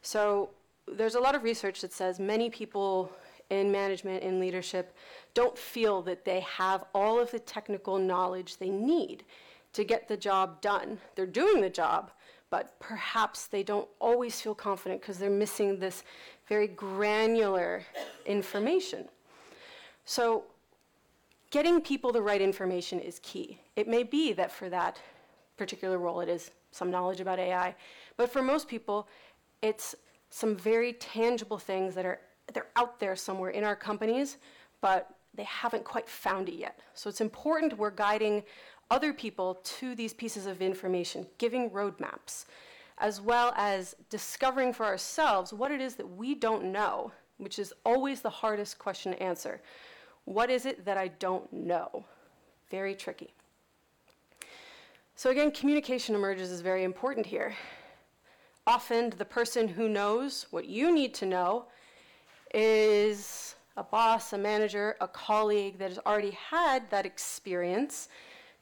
So 0.02 0.50
there's 0.88 1.16
a 1.16 1.20
lot 1.20 1.36
of 1.36 1.44
research 1.44 1.82
that 1.82 1.94
says 1.94 2.20
many 2.20 2.50
people 2.50 3.12
in 3.50 3.72
management 3.72 4.24
and 4.24 4.40
leadership 4.40 4.96
don't 5.34 5.58
feel 5.58 6.02
that 6.04 6.26
they 6.26 6.42
have 6.42 6.86
all 6.94 7.20
of 7.20 7.32
the 7.32 7.40
technical 7.40 7.98
knowledge 7.98 8.58
they 8.58 8.70
need 8.70 9.24
to 9.74 9.84
get 9.84 10.08
the 10.08 10.18
job 10.18 10.62
done. 10.62 10.98
They're 11.16 11.26
doing 11.26 11.62
the 11.62 11.70
job, 11.70 12.12
but 12.50 12.80
perhaps 12.80 13.48
they 13.48 13.64
don't 13.64 13.88
always 14.00 14.40
feel 14.40 14.56
confident 14.56 15.02
because 15.02 15.18
they're 15.18 15.30
missing 15.30 15.80
this 15.80 16.04
very 16.48 16.68
granular 16.68 17.84
information. 18.26 19.08
So, 20.06 20.44
getting 21.50 21.82
people 21.82 22.12
the 22.12 22.22
right 22.22 22.42
information 22.42 23.00
is 23.00 23.20
key. 23.24 23.60
It 23.76 23.88
may 23.88 24.04
be 24.04 24.34
that 24.34 24.52
for 24.52 24.70
that 24.70 25.00
particular 25.58 25.98
role, 25.98 26.20
it 26.20 26.30
is 26.30 26.52
some 26.74 26.92
knowledge 26.92 27.22
about 27.22 27.40
AI, 27.40 27.76
but 28.18 28.30
for 28.32 28.42
most 28.42 28.68
people, 28.68 29.08
it's 29.62 29.96
some 30.30 30.56
very 30.56 30.94
tangible 30.94 31.58
things 31.58 31.96
that 31.96 32.06
are 32.06 32.20
they're 32.54 32.70
out 32.76 33.00
there 33.00 33.16
somewhere 33.16 33.52
in 33.52 33.64
our 33.64 33.76
companies, 33.76 34.38
but 34.82 35.16
they 35.34 35.44
haven't 35.44 35.84
quite 35.84 36.10
found 36.10 36.50
it 36.50 36.56
yet. 36.56 36.80
So 36.94 37.10
it's 37.10 37.22
important 37.22 37.78
we're 37.78 37.90
guiding 37.90 38.44
other 38.92 39.14
people 39.14 39.56
to 39.64 39.96
these 39.96 40.14
pieces 40.14 40.46
of 40.46 40.62
information, 40.62 41.26
giving 41.38 41.70
roadmaps, 41.70 42.46
as 42.98 43.22
well 43.22 43.54
as 43.56 43.96
discovering 44.10 44.74
for 44.74 44.86
ourselves 44.86 45.54
what 45.54 45.72
it 45.72 45.82
is 45.82 45.96
that 45.96 46.18
we 46.18 46.36
don't 46.36 46.66
know, 46.66 47.12
which 47.38 47.60
is 47.60 47.74
always 47.86 48.22
the 48.22 48.30
hardest 48.30 48.78
question 48.78 49.14
to 49.14 49.24
answer. 49.24 49.62
What 50.26 50.50
is 50.50 50.66
it 50.66 50.86
that 50.86 50.98
I 50.98 51.08
don't 51.08 51.52
know? 51.52 52.06
Very 52.70 52.96
tricky. 52.96 53.34
So, 55.16 55.30
again, 55.30 55.52
communication 55.52 56.16
emerges 56.16 56.52
as 56.52 56.62
very 56.62 56.84
important 56.84 57.26
here. 57.26 57.56
Often, 58.66 59.14
the 59.18 59.26
person 59.26 59.68
who 59.68 59.88
knows 59.88 60.48
what 60.50 60.66
you 60.66 60.94
need 60.94 61.14
to 61.16 61.26
know 61.26 61.66
is 62.54 63.56
a 63.78 63.84
boss, 63.84 64.34
a 64.34 64.38
manager, 64.38 64.96
a 65.02 65.08
colleague 65.08 65.78
that 65.78 65.90
has 65.90 66.00
already 66.06 66.32
had 66.32 66.90
that 66.90 67.06
experience, 67.06 68.10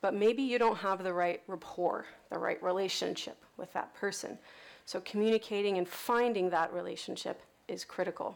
but 0.01 0.13
maybe 0.13 0.41
you 0.41 0.59
don't 0.59 0.77
have 0.77 1.03
the 1.03 1.13
right 1.13 1.41
rapport, 1.47 2.05
the 2.29 2.37
right 2.37 2.61
relationship 2.61 3.37
with 3.55 3.71
that 3.73 3.93
person. 3.93 4.37
So, 4.85 4.99
communicating 5.01 5.77
and 5.77 5.87
finding 5.87 6.49
that 6.49 6.73
relationship 6.73 7.41
is 7.69 7.85
critical. 7.85 8.35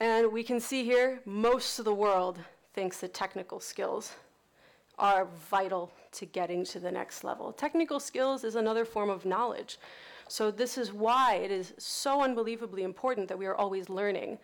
And 0.00 0.32
we 0.32 0.42
can 0.42 0.58
see 0.58 0.84
here 0.84 1.20
most 1.24 1.78
of 1.78 1.84
the 1.84 1.94
world 1.94 2.38
thinks 2.74 2.98
that 3.00 3.14
technical 3.14 3.60
skills 3.60 4.12
are 4.98 5.26
vital 5.50 5.92
to 6.12 6.26
getting 6.26 6.64
to 6.64 6.80
the 6.80 6.90
next 6.90 7.24
level. 7.24 7.52
Technical 7.52 8.00
skills 8.00 8.44
is 8.44 8.54
another 8.54 8.84
form 8.84 9.10
of 9.10 9.24
knowledge. 9.24 9.78
So, 10.28 10.50
this 10.50 10.76
is 10.76 10.92
why 10.92 11.36
it 11.36 11.50
is 11.50 11.74
so 11.78 12.22
unbelievably 12.22 12.82
important 12.82 13.28
that 13.28 13.38
we 13.38 13.46
are 13.46 13.54
always 13.54 13.88
learning. 13.88 14.38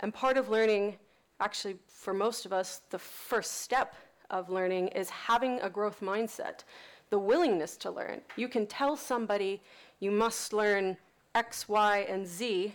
And 0.00 0.12
part 0.14 0.36
of 0.36 0.48
learning, 0.48 0.96
actually, 1.40 1.76
for 1.88 2.14
most 2.14 2.46
of 2.46 2.52
us, 2.52 2.82
the 2.90 2.98
first 2.98 3.62
step 3.62 3.96
of 4.30 4.50
learning 4.50 4.88
is 4.88 5.10
having 5.10 5.60
a 5.60 5.70
growth 5.70 6.00
mindset, 6.00 6.64
the 7.10 7.18
willingness 7.18 7.76
to 7.78 7.90
learn. 7.90 8.20
You 8.36 8.48
can 8.48 8.66
tell 8.66 8.96
somebody 8.96 9.62
you 10.00 10.10
must 10.10 10.52
learn 10.52 10.96
X, 11.34 11.68
Y, 11.68 12.06
and 12.08 12.26
Z 12.26 12.74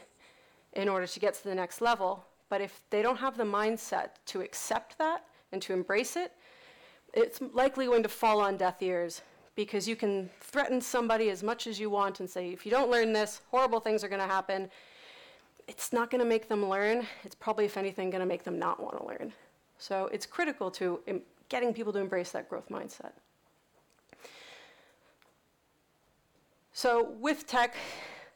in 0.74 0.90
order 0.90 1.08
to 1.08 1.20
get 1.20 1.34
to 1.36 1.44
the 1.44 1.56
next 1.56 1.82
level, 1.82 2.26
but 2.50 2.62
if 2.62 2.82
they 2.90 3.02
don't 3.02 3.18
have 3.18 3.38
the 3.38 3.44
mindset 3.44 4.10
to 4.28 4.42
accept 4.42 4.98
that 4.98 5.26
and 5.52 5.62
to 5.62 5.74
embrace 5.74 6.16
it, 6.16 6.34
it's 7.14 7.42
likely 7.54 7.86
going 7.86 8.04
to 8.04 8.10
fall 8.10 8.40
on 8.40 8.58
deaf 8.58 8.82
ears 8.82 9.22
because 9.56 9.88
you 9.88 9.96
can 9.96 10.30
threaten 10.40 10.80
somebody 10.80 11.30
as 11.30 11.44
much 11.44 11.68
as 11.68 11.80
you 11.80 11.90
want 11.90 12.20
and 12.20 12.30
say, 12.30 12.50
if 12.50 12.66
you 12.66 12.72
don't 12.72 12.90
learn 12.90 13.12
this, 13.12 13.42
horrible 13.52 13.80
things 13.80 14.04
are 14.04 14.08
going 14.08 14.22
to 14.22 14.28
happen. 14.28 14.70
It's 15.68 15.92
not 15.92 16.10
going 16.10 16.20
to 16.20 16.28
make 16.28 16.48
them 16.48 16.68
learn. 16.68 17.06
It's 17.24 17.36
probably, 17.36 17.66
if 17.66 17.78
anything, 17.78 18.10
going 18.10 18.22
to 18.22 18.26
make 18.26 18.44
them 18.44 18.58
not 18.58 18.82
want 18.82 18.98
to 18.98 19.06
learn. 19.06 19.34
So 19.78 20.10
it's 20.14 20.26
critical 20.26 20.72
to 20.72 21.00
getting 21.50 21.74
people 21.74 21.92
to 21.94 22.00
embrace 22.00 22.32
that 22.32 22.50
growth 22.50 22.70
mindset. 22.70 23.12
So 26.74 27.12
with 27.20 27.46
tech, 27.46 27.76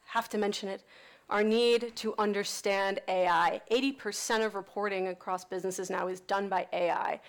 have 0.08 0.28
to 0.30 0.38
mention 0.38 0.68
it, 0.68 0.84
our 1.30 1.44
need 1.44 1.96
to 1.96 2.14
understand 2.20 3.00
AI. 3.08 3.62
80% 3.72 4.46
of 4.46 4.56
reporting 4.56 5.08
across 5.08 5.46
businesses 5.46 5.90
now 5.90 6.08
is 6.08 6.20
done 6.20 6.50
by 6.50 6.68
AI. 6.74 7.22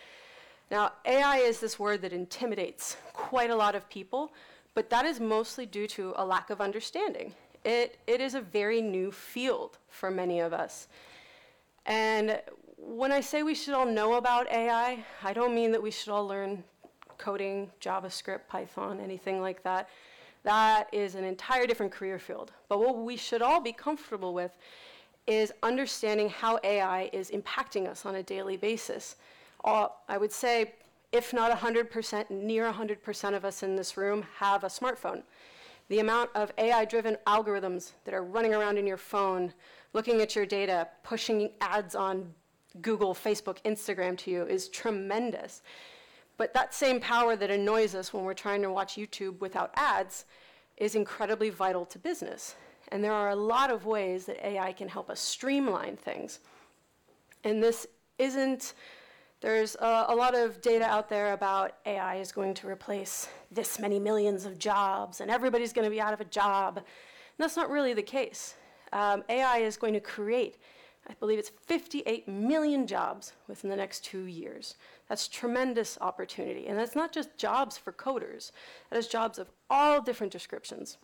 Now, 0.74 0.90
AI 1.04 1.36
is 1.36 1.60
this 1.60 1.78
word 1.78 2.02
that 2.02 2.12
intimidates 2.12 2.96
quite 3.12 3.50
a 3.50 3.54
lot 3.54 3.76
of 3.76 3.88
people, 3.88 4.32
but 4.74 4.90
that 4.90 5.06
is 5.06 5.20
mostly 5.20 5.66
due 5.66 5.86
to 5.86 6.12
a 6.16 6.26
lack 6.26 6.50
of 6.50 6.60
understanding. 6.60 7.32
It, 7.64 7.96
it 8.08 8.20
is 8.20 8.34
a 8.34 8.40
very 8.40 8.82
new 8.82 9.12
field 9.12 9.78
for 9.88 10.10
many 10.10 10.40
of 10.40 10.52
us. 10.52 10.88
And 11.86 12.40
when 12.76 13.12
I 13.12 13.20
say 13.20 13.44
we 13.44 13.54
should 13.54 13.72
all 13.72 13.86
know 13.86 14.14
about 14.14 14.50
AI, 14.50 15.04
I 15.22 15.32
don't 15.32 15.54
mean 15.54 15.70
that 15.70 15.80
we 15.80 15.92
should 15.92 16.08
all 16.10 16.26
learn 16.26 16.64
coding, 17.18 17.70
JavaScript, 17.80 18.48
Python, 18.48 18.98
anything 18.98 19.40
like 19.40 19.62
that. 19.62 19.88
That 20.42 20.88
is 20.90 21.14
an 21.14 21.22
entire 21.22 21.68
different 21.68 21.92
career 21.92 22.18
field. 22.18 22.50
But 22.68 22.80
what 22.80 22.96
we 22.96 23.16
should 23.16 23.42
all 23.42 23.60
be 23.60 23.72
comfortable 23.72 24.34
with 24.34 24.58
is 25.28 25.52
understanding 25.62 26.30
how 26.30 26.58
AI 26.64 27.10
is 27.12 27.30
impacting 27.30 27.86
us 27.86 28.04
on 28.04 28.16
a 28.16 28.24
daily 28.24 28.56
basis 28.56 29.14
all, 29.64 30.04
I 30.08 30.18
would 30.18 30.32
say, 30.32 30.74
if 31.10 31.32
not 31.32 31.56
100%, 31.56 32.30
near 32.30 32.70
100% 32.70 33.34
of 33.34 33.44
us 33.44 33.62
in 33.62 33.76
this 33.76 33.96
room 33.96 34.24
have 34.38 34.64
a 34.64 34.68
smartphone. 34.68 35.22
The 35.88 36.00
amount 36.00 36.30
of 36.34 36.52
AI 36.58 36.84
driven 36.84 37.16
algorithms 37.26 37.92
that 38.04 38.14
are 38.14 38.24
running 38.24 38.54
around 38.54 38.78
in 38.78 38.86
your 38.86 38.96
phone, 38.96 39.52
looking 39.92 40.20
at 40.20 40.34
your 40.34 40.46
data, 40.46 40.88
pushing 41.02 41.50
ads 41.60 41.94
on 41.94 42.32
Google, 42.82 43.14
Facebook, 43.14 43.58
Instagram 43.64 44.16
to 44.18 44.30
you 44.30 44.44
is 44.44 44.68
tremendous. 44.68 45.62
But 46.36 46.52
that 46.54 46.74
same 46.74 47.00
power 47.00 47.36
that 47.36 47.50
annoys 47.50 47.94
us 47.94 48.12
when 48.12 48.24
we're 48.24 48.34
trying 48.34 48.62
to 48.62 48.72
watch 48.72 48.96
YouTube 48.96 49.38
without 49.40 49.70
ads 49.76 50.24
is 50.76 50.94
incredibly 50.94 51.50
vital 51.50 51.86
to 51.86 51.98
business. 51.98 52.56
And 52.88 53.02
there 53.02 53.12
are 53.12 53.30
a 53.30 53.36
lot 53.36 53.70
of 53.70 53.86
ways 53.86 54.26
that 54.26 54.44
AI 54.44 54.72
can 54.72 54.88
help 54.88 55.10
us 55.10 55.20
streamline 55.20 55.96
things. 55.96 56.40
And 57.44 57.62
this 57.62 57.86
isn't 58.18 58.74
there's 59.44 59.74
a, 59.74 60.06
a, 60.08 60.14
lot 60.14 60.34
of 60.34 60.62
data 60.62 60.86
out 60.86 61.10
there 61.10 61.34
about 61.34 61.76
AI 61.84 62.16
is 62.16 62.32
going 62.32 62.54
to 62.54 62.66
replace 62.66 63.28
this 63.50 63.78
many 63.78 63.98
millions 63.98 64.46
of 64.46 64.58
jobs 64.58 65.20
and 65.20 65.30
everybody's 65.30 65.70
going 65.70 65.84
to 65.84 65.90
be 65.90 66.00
out 66.00 66.14
of 66.14 66.20
a 66.22 66.24
job. 66.24 66.78
And 66.78 66.86
that's 67.36 67.54
not 67.54 67.68
really 67.68 67.92
the 67.92 68.02
case. 68.02 68.54
Um, 68.94 69.22
AI 69.28 69.58
is 69.58 69.76
going 69.76 69.92
to 69.92 70.00
create 70.00 70.56
I 71.06 71.12
believe 71.20 71.38
it's 71.38 71.50
58 71.66 72.26
million 72.26 72.86
jobs 72.86 73.34
within 73.46 73.68
the 73.68 73.76
next 73.76 74.06
two 74.06 74.24
years. 74.24 74.76
That's 75.10 75.28
tremendous 75.28 75.98
opportunity. 76.00 76.66
And 76.66 76.78
that's 76.78 76.96
not 76.96 77.12
just 77.12 77.36
jobs 77.36 77.76
for 77.76 77.92
coders, 77.92 78.52
that 78.88 78.98
is 78.98 79.06
jobs 79.06 79.38
of 79.38 79.50
all 79.68 80.00
different 80.00 80.32
descriptions. 80.32 80.96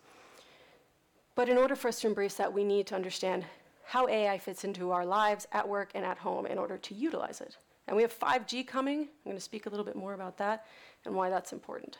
But 1.35 1.49
in 1.49 1.57
order 1.59 1.75
for 1.75 1.89
us 1.89 1.99
to 1.99 2.07
embrace 2.07 2.33
that, 2.37 2.51
we 2.51 2.63
need 2.63 2.87
to 2.87 2.95
understand 2.95 3.45
how 3.83 4.07
AI 4.07 4.39
fits 4.39 4.63
into 4.63 4.89
our 4.89 5.05
lives 5.05 5.47
at 5.51 5.69
work 5.69 5.91
and 5.93 6.03
at 6.03 6.17
home 6.17 6.47
in 6.47 6.57
order 6.57 6.79
to 6.79 6.95
utilize 6.95 7.39
it. 7.39 7.57
And 7.91 7.97
we 7.97 8.03
have 8.03 8.17
5G 8.17 8.65
coming. 8.65 8.99
I'm 8.99 9.07
going 9.25 9.35
to 9.35 9.41
speak 9.41 9.65
a 9.65 9.69
little 9.69 9.83
bit 9.83 9.97
more 9.97 10.13
about 10.13 10.37
that 10.37 10.65
and 11.03 11.13
why 11.13 11.29
that's 11.29 11.51
important. 11.51 11.97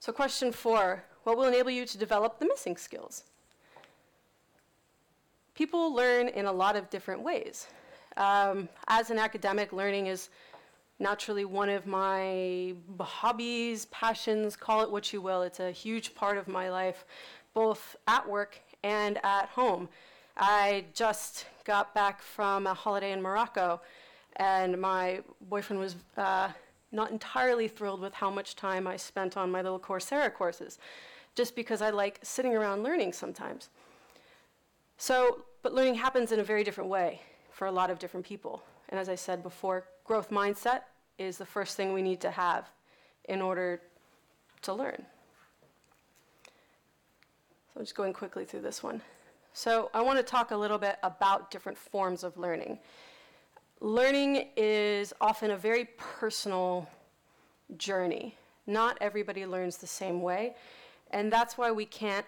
So, 0.00 0.12
question 0.12 0.50
four 0.50 1.04
what 1.22 1.36
will 1.36 1.44
enable 1.44 1.70
you 1.70 1.86
to 1.86 1.96
develop 1.96 2.40
the 2.40 2.46
missing 2.46 2.76
skills? 2.76 3.22
People 5.54 5.94
learn 5.94 6.26
in 6.26 6.46
a 6.46 6.52
lot 6.52 6.74
of 6.74 6.90
different 6.90 7.22
ways. 7.22 7.68
Um, 8.16 8.68
as 8.88 9.10
an 9.10 9.18
academic, 9.18 9.72
learning 9.72 10.08
is 10.08 10.28
naturally 10.98 11.44
one 11.44 11.68
of 11.68 11.86
my 11.86 12.74
hobbies, 12.98 13.84
passions, 13.92 14.56
call 14.56 14.82
it 14.82 14.90
what 14.90 15.12
you 15.12 15.22
will. 15.22 15.42
It's 15.42 15.60
a 15.60 15.70
huge 15.70 16.16
part 16.16 16.36
of 16.36 16.48
my 16.48 16.68
life, 16.68 17.04
both 17.54 17.94
at 18.08 18.28
work 18.28 18.58
and 18.82 19.20
at 19.22 19.50
home. 19.50 19.88
I 20.42 20.86
just 20.94 21.44
got 21.64 21.94
back 21.94 22.22
from 22.22 22.66
a 22.66 22.72
holiday 22.72 23.12
in 23.12 23.20
Morocco, 23.20 23.82
and 24.36 24.80
my 24.80 25.20
boyfriend 25.50 25.78
was 25.78 25.96
uh, 26.16 26.48
not 26.92 27.10
entirely 27.10 27.68
thrilled 27.68 28.00
with 28.00 28.14
how 28.14 28.30
much 28.30 28.56
time 28.56 28.86
I 28.86 28.96
spent 28.96 29.36
on 29.36 29.50
my 29.50 29.60
little 29.60 29.78
Coursera 29.78 30.32
courses, 30.32 30.78
just 31.34 31.54
because 31.54 31.82
I 31.82 31.90
like 31.90 32.20
sitting 32.22 32.56
around 32.56 32.82
learning 32.82 33.12
sometimes. 33.12 33.68
So, 34.96 35.42
but 35.62 35.74
learning 35.74 35.96
happens 35.96 36.32
in 36.32 36.40
a 36.40 36.44
very 36.44 36.64
different 36.64 36.88
way 36.88 37.20
for 37.50 37.66
a 37.66 37.72
lot 37.72 37.90
of 37.90 37.98
different 37.98 38.24
people. 38.24 38.62
And 38.88 38.98
as 38.98 39.10
I 39.10 39.16
said 39.16 39.42
before, 39.42 39.84
growth 40.04 40.30
mindset 40.30 40.84
is 41.18 41.36
the 41.36 41.44
first 41.44 41.76
thing 41.76 41.92
we 41.92 42.00
need 42.00 42.22
to 42.22 42.30
have 42.30 42.66
in 43.28 43.42
order 43.42 43.82
to 44.62 44.72
learn. 44.72 45.04
So 47.74 47.80
I'm 47.80 47.82
just 47.82 47.94
going 47.94 48.14
quickly 48.14 48.46
through 48.46 48.62
this 48.62 48.82
one. 48.82 49.02
So 49.52 49.90
I 49.92 50.00
want 50.00 50.18
to 50.18 50.22
talk 50.22 50.52
a 50.52 50.56
little 50.56 50.78
bit 50.78 50.98
about 51.02 51.50
different 51.50 51.76
forms 51.76 52.22
of 52.22 52.36
learning. 52.38 52.78
Learning 53.80 54.48
is 54.56 55.12
often 55.20 55.50
a 55.50 55.56
very 55.56 55.86
personal 55.96 56.88
journey. 57.76 58.36
Not 58.66 58.98
everybody 59.00 59.46
learns 59.46 59.78
the 59.78 59.86
same 59.86 60.22
way, 60.22 60.54
and 61.10 61.32
that's 61.32 61.58
why 61.58 61.72
we 61.72 61.84
can't 61.84 62.26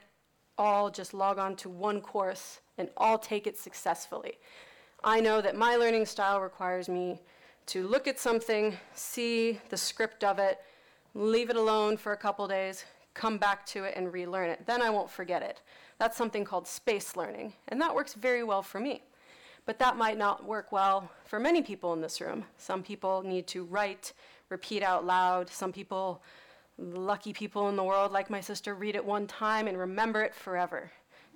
all 0.59 0.91
just 0.91 1.15
log 1.15 1.39
on 1.39 1.57
to 1.57 1.69
one 1.69 2.01
course 2.01 2.61
and 2.79 2.89
all 2.97 3.19
take 3.19 3.47
it 3.47 3.59
successfully. 3.59 4.39
I 5.05 5.21
know 5.21 5.41
that 5.41 5.57
my 5.57 5.77
learning 5.77 6.07
style 6.07 6.41
requires 6.41 6.89
me 6.89 7.21
to 7.67 7.87
look 7.87 8.09
at 8.09 8.19
something, 8.19 8.77
see 8.95 9.61
the 9.69 9.77
script 9.77 10.25
of 10.25 10.39
it, 10.39 10.61
leave 11.15 11.51
it 11.51 11.57
alone 11.57 11.97
for 11.97 12.13
a 12.13 12.17
couple 12.17 12.47
days, 12.49 12.85
come 13.15 13.39
back 13.39 13.65
to 13.67 13.85
it 13.85 13.95
and 13.97 14.13
relearn 14.13 14.51
it. 14.51 14.67
Then 14.67 14.83
I 14.83 14.91
won't 14.91 15.11
forget 15.11 15.43
it. 15.43 15.61
That's 16.03 16.17
something 16.17 16.45
called 16.45 16.67
space 16.67 17.15
learning, 17.15 17.53
and 17.69 17.81
that 17.81 17.95
works 17.95 18.15
very 18.15 18.43
well 18.43 18.61
for 18.61 18.81
me. 18.81 19.03
But 19.67 19.79
that 19.79 19.97
might 19.97 20.19
not 20.19 20.45
work 20.45 20.73
well 20.73 21.09
for 21.25 21.39
many 21.39 21.63
people 21.63 21.93
in 21.93 22.01
this 22.01 22.21
room. 22.21 22.45
Some 22.59 22.83
people 22.83 23.23
need 23.23 23.47
to 23.47 23.63
write, 23.63 24.13
repeat 24.49 24.83
out 24.83 25.07
loud. 25.07 25.49
Some 25.49 25.73
people, 25.73 26.21
lucky 26.77 27.33
people 27.33 27.69
in 27.69 27.77
the 27.77 27.85
world 27.85 28.11
like 28.11 28.31
my 28.31 28.41
sister, 28.41 28.75
read 28.75 28.97
it 28.97 29.05
one 29.05 29.29
time 29.29 29.69
and 29.69 29.79
remember 29.79 30.23
it 30.23 30.35
forever. 30.35 30.91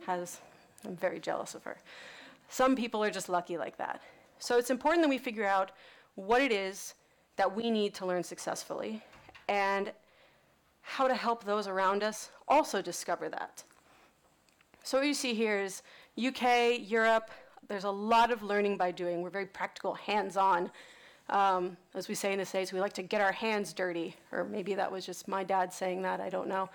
Has 0.04 0.40
I'm 0.84 0.96
very 0.96 1.20
jealous 1.20 1.54
of 1.54 1.62
her. 1.62 1.76
Some 2.48 2.74
people 2.74 3.04
are 3.04 3.10
just 3.12 3.28
lucky 3.28 3.56
like 3.56 3.76
that. 3.76 4.02
So 4.40 4.58
it's 4.58 4.70
important 4.70 5.04
that 5.04 5.10
we 5.10 5.18
figure 5.18 5.46
out 5.46 5.70
what 6.16 6.42
it 6.42 6.50
is 6.50 6.94
that 7.36 7.54
we 7.54 7.70
need 7.70 7.94
to 7.94 8.04
learn 8.04 8.24
successfully 8.24 9.00
and 9.48 9.92
how 10.82 11.06
to 11.06 11.14
help 11.14 11.44
those 11.44 11.68
around 11.68 12.02
us 12.02 12.30
also 12.48 12.82
discover 12.82 13.28
that. 13.28 13.62
So 14.86 14.98
what 14.98 15.06
you 15.08 15.14
see 15.14 15.34
here 15.34 15.58
is 15.58 15.82
UK, 16.16 16.78
Europe, 16.88 17.32
there's 17.66 17.82
a 17.82 17.90
lot 17.90 18.30
of 18.30 18.44
learning 18.44 18.76
by 18.76 18.92
doing. 18.92 19.20
We're 19.20 19.30
very 19.30 19.46
practical, 19.46 19.94
hands-on. 19.94 20.70
Um, 21.28 21.76
as 21.94 22.06
we 22.06 22.14
say 22.14 22.32
in 22.32 22.38
the 22.38 22.46
States, 22.46 22.72
we 22.72 22.78
like 22.78 22.92
to 22.92 23.02
get 23.02 23.20
our 23.20 23.32
hands 23.32 23.72
dirty, 23.72 24.14
or 24.30 24.44
maybe 24.44 24.76
that 24.76 24.92
was 24.92 25.04
just 25.04 25.26
my 25.26 25.42
dad 25.42 25.72
saying 25.72 26.02
that, 26.02 26.20
I 26.20 26.28
don't 26.28 26.46
know. 26.46 26.70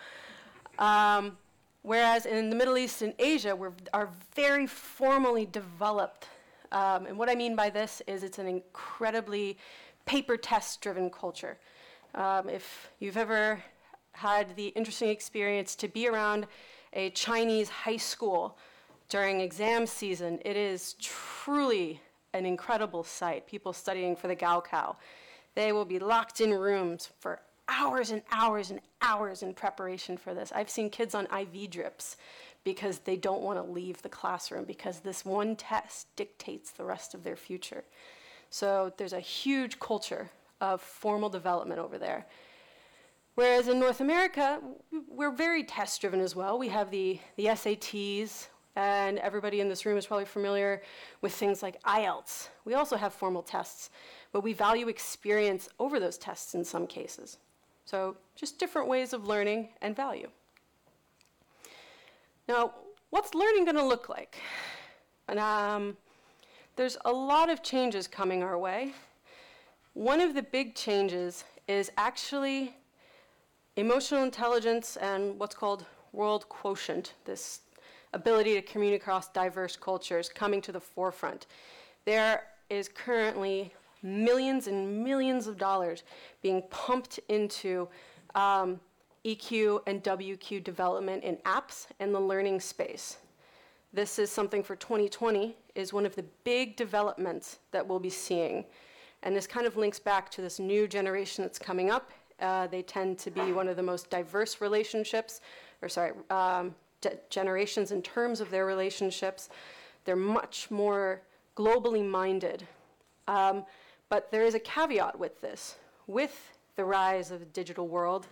Um, 0.77 1.37
whereas 1.83 2.25
in 2.25 2.49
the 2.49 2.55
Middle 2.57 2.77
East 2.77 3.01
and 3.01 3.13
Asia, 3.17 3.55
we 3.55 3.69
are 3.93 4.09
very 4.35 4.67
formally 4.67 5.45
developed. 5.45 6.27
Um, 6.73 7.05
and 7.05 7.17
what 7.17 7.29
I 7.29 7.35
mean 7.35 7.55
by 7.55 7.69
this 7.69 8.01
is 8.07 8.23
it's 8.23 8.39
an 8.39 8.47
incredibly 8.47 9.57
paper 10.05 10.35
test 10.35 10.81
driven 10.81 11.09
culture. 11.09 11.57
Um, 12.13 12.49
if 12.49 12.89
you've 12.99 13.15
ever 13.15 13.63
had 14.11 14.57
the 14.57 14.67
interesting 14.67 15.07
experience 15.07 15.75
to 15.77 15.87
be 15.87 16.09
around 16.09 16.45
a 16.93 17.09
Chinese 17.11 17.69
high 17.69 17.97
school 17.97 18.57
during 19.09 19.41
exam 19.41 19.85
season, 19.85 20.39
it 20.45 20.55
is 20.55 20.95
truly 20.99 22.01
an 22.33 22.45
incredible 22.45 23.03
sight. 23.03 23.45
People 23.47 23.73
studying 23.73 24.15
for 24.15 24.27
the 24.27 24.35
Gaokao. 24.35 24.95
They 25.55 25.71
will 25.73 25.85
be 25.85 25.99
locked 25.99 26.39
in 26.39 26.53
rooms 26.53 27.09
for 27.19 27.41
hours 27.67 28.11
and 28.11 28.21
hours 28.31 28.71
and 28.71 28.79
hours 29.01 29.43
in 29.43 29.53
preparation 29.53 30.17
for 30.17 30.33
this. 30.33 30.51
I've 30.53 30.69
seen 30.69 30.89
kids 30.89 31.15
on 31.15 31.27
IV 31.27 31.69
drips 31.69 32.17
because 32.63 32.99
they 32.99 33.15
don't 33.15 33.41
want 33.41 33.57
to 33.57 33.71
leave 33.71 34.01
the 34.01 34.09
classroom 34.09 34.65
because 34.65 34.99
this 34.99 35.25
one 35.25 35.55
test 35.55 36.07
dictates 36.15 36.71
the 36.71 36.83
rest 36.83 37.13
of 37.13 37.23
their 37.23 37.35
future. 37.35 37.83
So 38.49 38.93
there's 38.97 39.13
a 39.13 39.19
huge 39.19 39.79
culture 39.79 40.29
of 40.59 40.81
formal 40.81 41.29
development 41.29 41.79
over 41.79 41.97
there. 41.97 42.25
Whereas 43.35 43.67
in 43.67 43.79
North 43.79 44.01
America, 44.01 44.59
we're 45.07 45.31
very 45.31 45.63
test 45.63 46.01
driven 46.01 46.19
as 46.19 46.35
well. 46.35 46.59
We 46.59 46.67
have 46.67 46.91
the, 46.91 47.19
the 47.37 47.45
SATs, 47.45 48.47
and 48.75 49.19
everybody 49.19 49.61
in 49.61 49.69
this 49.69 49.85
room 49.85 49.97
is 49.97 50.05
probably 50.05 50.25
familiar 50.25 50.81
with 51.21 51.33
things 51.33 51.63
like 51.63 51.81
IELTS. 51.83 52.49
We 52.65 52.73
also 52.73 52.97
have 52.97 53.13
formal 53.13 53.41
tests, 53.41 53.89
but 54.31 54.43
we 54.43 54.53
value 54.53 54.89
experience 54.89 55.69
over 55.79 55.99
those 55.99 56.17
tests 56.17 56.55
in 56.55 56.65
some 56.65 56.87
cases. 56.87 57.37
So, 57.85 58.15
just 58.35 58.59
different 58.59 58.87
ways 58.87 59.13
of 59.13 59.27
learning 59.27 59.69
and 59.81 59.95
value. 59.95 60.29
Now, 62.47 62.73
what's 63.09 63.33
learning 63.33 63.65
going 63.65 63.77
to 63.77 63.85
look 63.85 64.09
like? 64.09 64.37
And 65.27 65.39
um, 65.39 65.97
there's 66.75 66.97
a 67.05 67.11
lot 67.11 67.49
of 67.49 67.63
changes 67.63 68.07
coming 68.07 68.43
our 68.43 68.57
way. 68.57 68.93
One 69.93 70.21
of 70.21 70.33
the 70.33 70.43
big 70.43 70.75
changes 70.75 71.43
is 71.67 71.91
actually 71.97 72.75
emotional 73.75 74.23
intelligence 74.23 74.97
and 74.97 75.37
what's 75.39 75.55
called 75.55 75.85
world 76.13 76.47
quotient, 76.49 77.13
this 77.25 77.61
ability 78.13 78.53
to 78.53 78.61
communicate 78.61 79.01
across 79.01 79.29
diverse 79.29 79.77
cultures 79.77 80.29
coming 80.29 80.61
to 80.61 80.71
the 80.71 80.79
forefront. 80.79 81.47
There 82.05 82.43
is 82.69 82.89
currently 82.89 83.73
millions 84.03 84.67
and 84.67 85.03
millions 85.03 85.47
of 85.47 85.57
dollars 85.57 86.03
being 86.41 86.63
pumped 86.69 87.19
into 87.29 87.87
um, 88.35 88.79
EQ 89.23 89.81
and 89.87 90.03
WQ 90.03 90.63
development 90.63 91.23
in 91.23 91.37
apps 91.37 91.87
and 91.99 92.13
the 92.13 92.19
learning 92.19 92.59
space. 92.59 93.17
This 93.93 94.19
is 94.19 94.31
something 94.31 94.63
for 94.63 94.75
2020 94.75 95.55
is 95.75 95.93
one 95.93 96.05
of 96.05 96.15
the 96.15 96.23
big 96.43 96.75
developments 96.75 97.59
that 97.71 97.85
we'll 97.85 97.99
be 97.99 98.09
seeing. 98.09 98.65
And 99.23 99.35
this 99.35 99.45
kind 99.45 99.67
of 99.67 99.77
links 99.77 99.99
back 99.99 100.31
to 100.31 100.41
this 100.41 100.59
new 100.59 100.87
generation 100.87 101.43
that's 101.43 101.59
coming 101.59 101.91
up 101.91 102.09
uh, 102.41 102.67
they 102.67 102.81
tend 102.81 103.19
to 103.19 103.31
be 103.31 103.51
one 103.51 103.67
of 103.67 103.75
the 103.75 103.83
most 103.83 104.09
diverse 104.09 104.61
relationships, 104.61 105.41
or 105.81 105.89
sorry, 105.89 106.11
um, 106.29 106.75
generations 107.29 107.91
in 107.91 108.01
terms 108.01 108.41
of 108.41 108.49
their 108.49 108.65
relationships. 108.65 109.49
They're 110.05 110.15
much 110.15 110.69
more 110.69 111.21
globally 111.55 112.07
minded. 112.07 112.67
Um, 113.27 113.65
but 114.09 114.31
there 114.31 114.43
is 114.43 114.55
a 114.55 114.59
caveat 114.59 115.17
with 115.17 115.39
this. 115.41 115.75
With 116.07 116.51
the 116.75 116.83
rise 116.83 117.31
of 117.31 117.39
the 117.39 117.45
digital 117.45 117.87
world, 117.87 118.27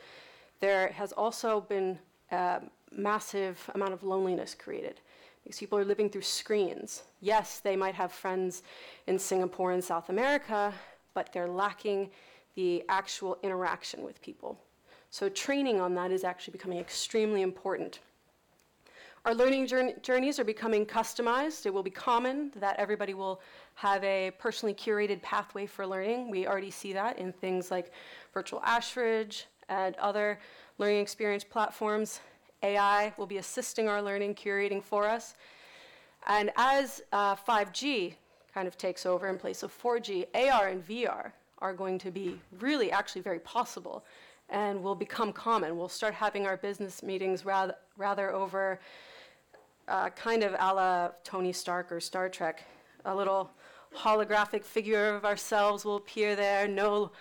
there 0.60 0.90
has 0.90 1.12
also 1.14 1.62
been 1.62 1.98
a 2.32 2.62
massive 2.92 3.70
amount 3.76 3.94
of 3.94 4.04
loneliness 4.04 4.56
created 4.56 5.00
because 5.44 5.60
people 5.60 5.78
are 5.78 5.86
living 5.86 6.10
through 6.10 6.22
screens. 6.22 7.04
Yes, 7.22 7.60
they 7.60 7.76
might 7.76 7.96
have 7.96 8.12
friends 8.12 8.64
in 9.08 9.18
Singapore 9.18 9.72
and 9.72 9.84
South 9.84 10.10
America, 10.10 10.74
but 11.14 11.32
they're 11.32 11.48
lacking 11.48 12.10
the 12.60 12.84
actual 12.90 13.38
interaction 13.42 14.04
with 14.04 14.22
people. 14.22 14.60
So 15.12 15.30
training 15.30 15.80
on 15.80 15.96
that 15.96 16.12
is 16.12 16.26
actually 16.26 16.52
becoming 16.52 16.78
extremely 16.78 17.42
important. 17.42 18.00
Our 19.24 19.34
learning 19.34 19.68
journeys 20.02 20.40
are 20.40 20.44
becoming 20.44 20.86
customized. 20.86 21.66
It 21.66 21.74
will 21.74 21.84
be 21.84 21.90
common 21.90 22.52
that 22.58 22.76
everybody 22.78 23.14
will 23.14 23.40
have 23.76 24.04
a 24.04 24.32
personally 24.40 24.74
curated 24.74 25.22
pathway 25.22 25.68
for 25.68 25.88
learning. 25.88 26.30
We 26.30 26.48
already 26.48 26.70
see 26.70 26.92
that 26.92 27.18
in 27.18 27.32
things 27.32 27.72
like 27.72 27.94
virtual 28.34 28.60
Ashridge 28.60 29.46
and 29.70 29.96
other 29.96 30.38
learning 30.80 31.00
experience 31.00 31.46
platforms. 31.46 32.20
AI 32.62 33.14
will 33.16 33.26
be 33.26 33.38
assisting 33.38 33.88
our 33.88 34.02
learning, 34.02 34.36
curating 34.36 34.84
for 34.84 35.08
us. 35.08 35.36
And 36.28 36.52
as 36.58 37.02
uh, 37.14 37.38
5G 37.38 38.16
kind 38.54 38.68
of 38.68 38.78
takes 38.78 39.06
over 39.06 39.30
in 39.30 39.38
place 39.38 39.64
of 39.64 39.72
4G, 39.82 40.26
AR 40.36 40.68
and 40.68 40.86
VR 40.86 41.32
are 41.60 41.74
going 41.74 41.98
to 42.00 42.12
be 42.12 42.40
really 42.60 42.92
actually 42.92 43.22
very 43.22 43.40
possible 43.40 44.04
and 44.50 44.82
will 44.82 44.96
become 44.96 45.32
common. 45.32 45.78
We'll 45.78 45.90
start 45.90 46.14
having 46.14 46.48
our 46.48 46.58
business 46.58 47.04
meetings 47.04 47.46
rather, 47.46 47.76
rather 47.98 48.32
over 48.34 48.80
uh, 49.88 50.10
kind 50.10 50.44
of 50.44 50.54
a 50.54 50.74
la 50.74 51.10
Tony 51.24 51.54
Stark 51.54 51.92
or 51.92 52.00
Star 52.00 52.30
Trek. 52.30 52.64
A 53.06 53.16
little 53.16 53.52
holographic 53.96 54.64
figure 54.64 55.16
of 55.16 55.26
ourselves 55.26 55.86
will 55.86 55.96
appear 55.96 56.36
there. 56.36 56.68
No, 56.68 57.12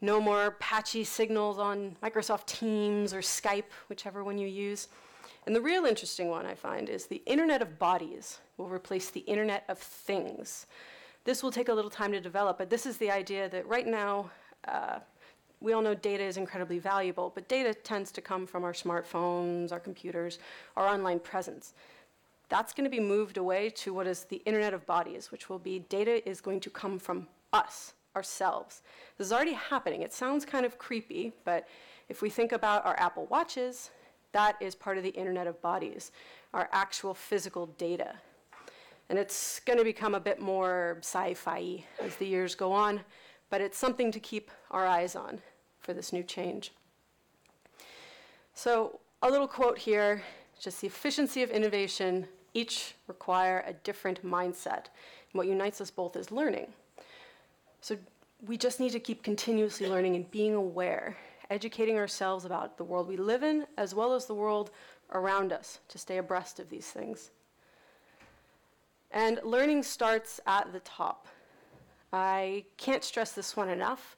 no 0.00 0.20
more 0.20 0.52
patchy 0.60 1.04
signals 1.04 1.58
on 1.58 1.96
Microsoft 2.02 2.46
Teams 2.46 3.12
or 3.14 3.20
Skype, 3.20 3.70
whichever 3.88 4.24
one 4.24 4.38
you 4.38 4.48
use. 4.48 4.88
And 5.46 5.56
the 5.56 5.60
real 5.60 5.84
interesting 5.84 6.28
one 6.28 6.46
I 6.46 6.54
find 6.54 6.88
is 6.88 7.06
the 7.06 7.22
Internet 7.26 7.62
of 7.62 7.78
Bodies 7.78 8.38
will 8.56 8.68
replace 8.68 9.10
the 9.10 9.20
Internet 9.20 9.64
of 9.68 9.78
Things. 9.78 10.66
This 11.24 11.42
will 11.42 11.52
take 11.52 11.68
a 11.68 11.74
little 11.74 11.90
time 11.90 12.12
to 12.12 12.20
develop, 12.20 12.58
but 12.58 12.68
this 12.68 12.84
is 12.84 12.96
the 12.96 13.10
idea 13.10 13.48
that 13.48 13.66
right 13.66 13.86
now, 13.86 14.30
uh, 14.66 14.98
we 15.60 15.72
all 15.72 15.82
know 15.82 15.94
data 15.94 16.24
is 16.24 16.36
incredibly 16.36 16.78
valuable, 16.78 17.30
but 17.32 17.48
data 17.48 17.72
tends 17.72 18.10
to 18.12 18.20
come 18.20 18.46
from 18.46 18.64
our 18.64 18.72
smartphones, 18.72 19.70
our 19.70 19.78
computers, 19.78 20.40
our 20.76 20.88
online 20.88 21.20
presence. 21.20 21.74
That's 22.48 22.72
going 22.72 22.84
to 22.84 22.90
be 22.90 23.00
moved 23.00 23.36
away 23.36 23.70
to 23.70 23.94
what 23.94 24.06
is 24.06 24.24
the 24.24 24.42
Internet 24.44 24.74
of 24.74 24.84
Bodies, 24.84 25.30
which 25.30 25.48
will 25.48 25.60
be 25.60 25.78
data 25.88 26.28
is 26.28 26.40
going 26.40 26.60
to 26.60 26.70
come 26.70 26.98
from 26.98 27.28
us, 27.52 27.94
ourselves. 28.16 28.82
This 29.16 29.28
is 29.28 29.32
already 29.32 29.52
happening. 29.52 30.02
It 30.02 30.12
sounds 30.12 30.44
kind 30.44 30.66
of 30.66 30.76
creepy, 30.76 31.32
but 31.44 31.68
if 32.08 32.20
we 32.20 32.28
think 32.28 32.52
about 32.52 32.84
our 32.84 32.98
Apple 32.98 33.26
Watches, 33.26 33.90
that 34.32 34.56
is 34.60 34.74
part 34.74 34.98
of 34.98 35.04
the 35.04 35.10
Internet 35.10 35.46
of 35.46 35.62
Bodies, 35.62 36.10
our 36.52 36.68
actual 36.72 37.14
physical 37.14 37.66
data. 37.78 38.14
And 39.12 39.18
it's 39.18 39.60
going 39.66 39.78
to 39.78 39.84
become 39.84 40.14
a 40.14 40.20
bit 40.20 40.40
more 40.40 40.96
sci 41.00 41.34
fi 41.34 41.84
as 42.00 42.16
the 42.16 42.24
years 42.24 42.54
go 42.54 42.72
on, 42.72 43.02
but 43.50 43.60
it's 43.60 43.76
something 43.76 44.10
to 44.10 44.18
keep 44.18 44.50
our 44.70 44.86
eyes 44.86 45.14
on 45.14 45.38
for 45.80 45.92
this 45.92 46.14
new 46.14 46.22
change. 46.22 46.72
So, 48.54 49.00
a 49.20 49.30
little 49.30 49.46
quote 49.46 49.76
here 49.76 50.22
just 50.58 50.80
the 50.80 50.86
efficiency 50.86 51.42
of 51.42 51.50
innovation 51.50 52.26
each 52.54 52.94
require 53.06 53.62
a 53.66 53.74
different 53.74 54.24
mindset. 54.24 54.86
And 54.86 55.34
what 55.34 55.46
unites 55.46 55.82
us 55.82 55.90
both 55.90 56.16
is 56.16 56.32
learning. 56.32 56.68
So, 57.82 57.98
we 58.46 58.56
just 58.56 58.80
need 58.80 58.92
to 58.92 58.98
keep 58.98 59.22
continuously 59.22 59.90
learning 59.90 60.16
and 60.16 60.30
being 60.30 60.54
aware, 60.54 61.18
educating 61.50 61.98
ourselves 61.98 62.46
about 62.46 62.78
the 62.78 62.84
world 62.84 63.08
we 63.08 63.18
live 63.18 63.42
in 63.42 63.66
as 63.76 63.94
well 63.94 64.14
as 64.14 64.24
the 64.24 64.34
world 64.34 64.70
around 65.12 65.52
us 65.52 65.80
to 65.88 65.98
stay 65.98 66.16
abreast 66.16 66.58
of 66.60 66.70
these 66.70 66.86
things. 66.86 67.30
And 69.12 69.38
learning 69.44 69.82
starts 69.82 70.40
at 70.46 70.72
the 70.72 70.80
top. 70.80 71.28
I 72.12 72.64
can't 72.76 73.04
stress 73.04 73.32
this 73.32 73.56
one 73.56 73.68
enough. 73.68 74.16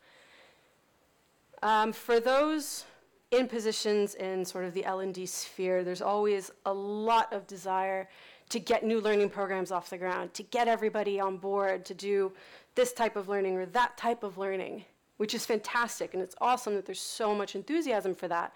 Um, 1.62 1.92
for 1.92 2.20
those 2.20 2.84
in 3.30 3.48
positions 3.48 4.14
in 4.14 4.44
sort 4.44 4.64
of 4.64 4.74
the 4.74 4.84
L&D 4.84 5.26
sphere, 5.26 5.82
there's 5.82 6.02
always 6.02 6.50
a 6.66 6.72
lot 6.72 7.32
of 7.32 7.46
desire 7.46 8.08
to 8.50 8.58
get 8.60 8.84
new 8.84 9.00
learning 9.00 9.30
programs 9.30 9.72
off 9.72 9.90
the 9.90 9.98
ground, 9.98 10.32
to 10.34 10.42
get 10.44 10.68
everybody 10.68 11.18
on 11.18 11.38
board 11.38 11.84
to 11.86 11.94
do 11.94 12.32
this 12.74 12.92
type 12.92 13.16
of 13.16 13.28
learning 13.28 13.56
or 13.56 13.66
that 13.66 13.96
type 13.96 14.22
of 14.22 14.38
learning, 14.38 14.84
which 15.16 15.34
is 15.34 15.46
fantastic. 15.46 16.14
And 16.14 16.22
it's 16.22 16.36
awesome 16.40 16.74
that 16.74 16.86
there's 16.86 17.00
so 17.00 17.34
much 17.34 17.54
enthusiasm 17.54 18.14
for 18.14 18.28
that. 18.28 18.52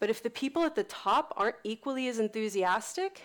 But 0.00 0.10
if 0.10 0.22
the 0.22 0.30
people 0.30 0.64
at 0.64 0.74
the 0.74 0.84
top 0.84 1.32
aren't 1.36 1.56
equally 1.64 2.08
as 2.08 2.18
enthusiastic, 2.18 3.22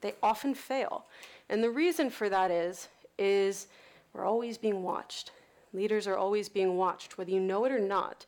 they 0.00 0.14
often 0.22 0.54
fail. 0.54 1.06
And 1.48 1.62
the 1.62 1.70
reason 1.70 2.10
for 2.10 2.28
that 2.28 2.50
is, 2.50 2.88
is 3.18 3.68
we're 4.12 4.24
always 4.24 4.58
being 4.58 4.82
watched. 4.82 5.32
Leaders 5.72 6.06
are 6.06 6.16
always 6.16 6.48
being 6.48 6.76
watched, 6.76 7.18
whether 7.18 7.30
you 7.30 7.40
know 7.40 7.64
it 7.64 7.72
or 7.72 7.78
not. 7.78 8.26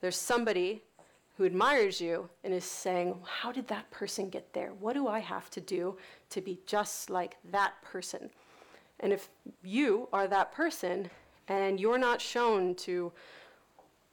There's 0.00 0.16
somebody 0.16 0.82
who 1.36 1.44
admires 1.44 2.00
you 2.00 2.28
and 2.42 2.52
is 2.52 2.64
saying, 2.64 3.16
How 3.24 3.52
did 3.52 3.68
that 3.68 3.90
person 3.90 4.28
get 4.28 4.52
there? 4.52 4.72
What 4.80 4.94
do 4.94 5.06
I 5.06 5.20
have 5.20 5.50
to 5.50 5.60
do 5.60 5.96
to 6.30 6.40
be 6.40 6.58
just 6.66 7.10
like 7.10 7.36
that 7.50 7.74
person? 7.82 8.30
And 9.00 9.12
if 9.12 9.28
you 9.62 10.08
are 10.12 10.26
that 10.26 10.52
person 10.52 11.08
and 11.46 11.78
you're 11.78 11.98
not 11.98 12.20
shown 12.20 12.74
to 12.74 13.12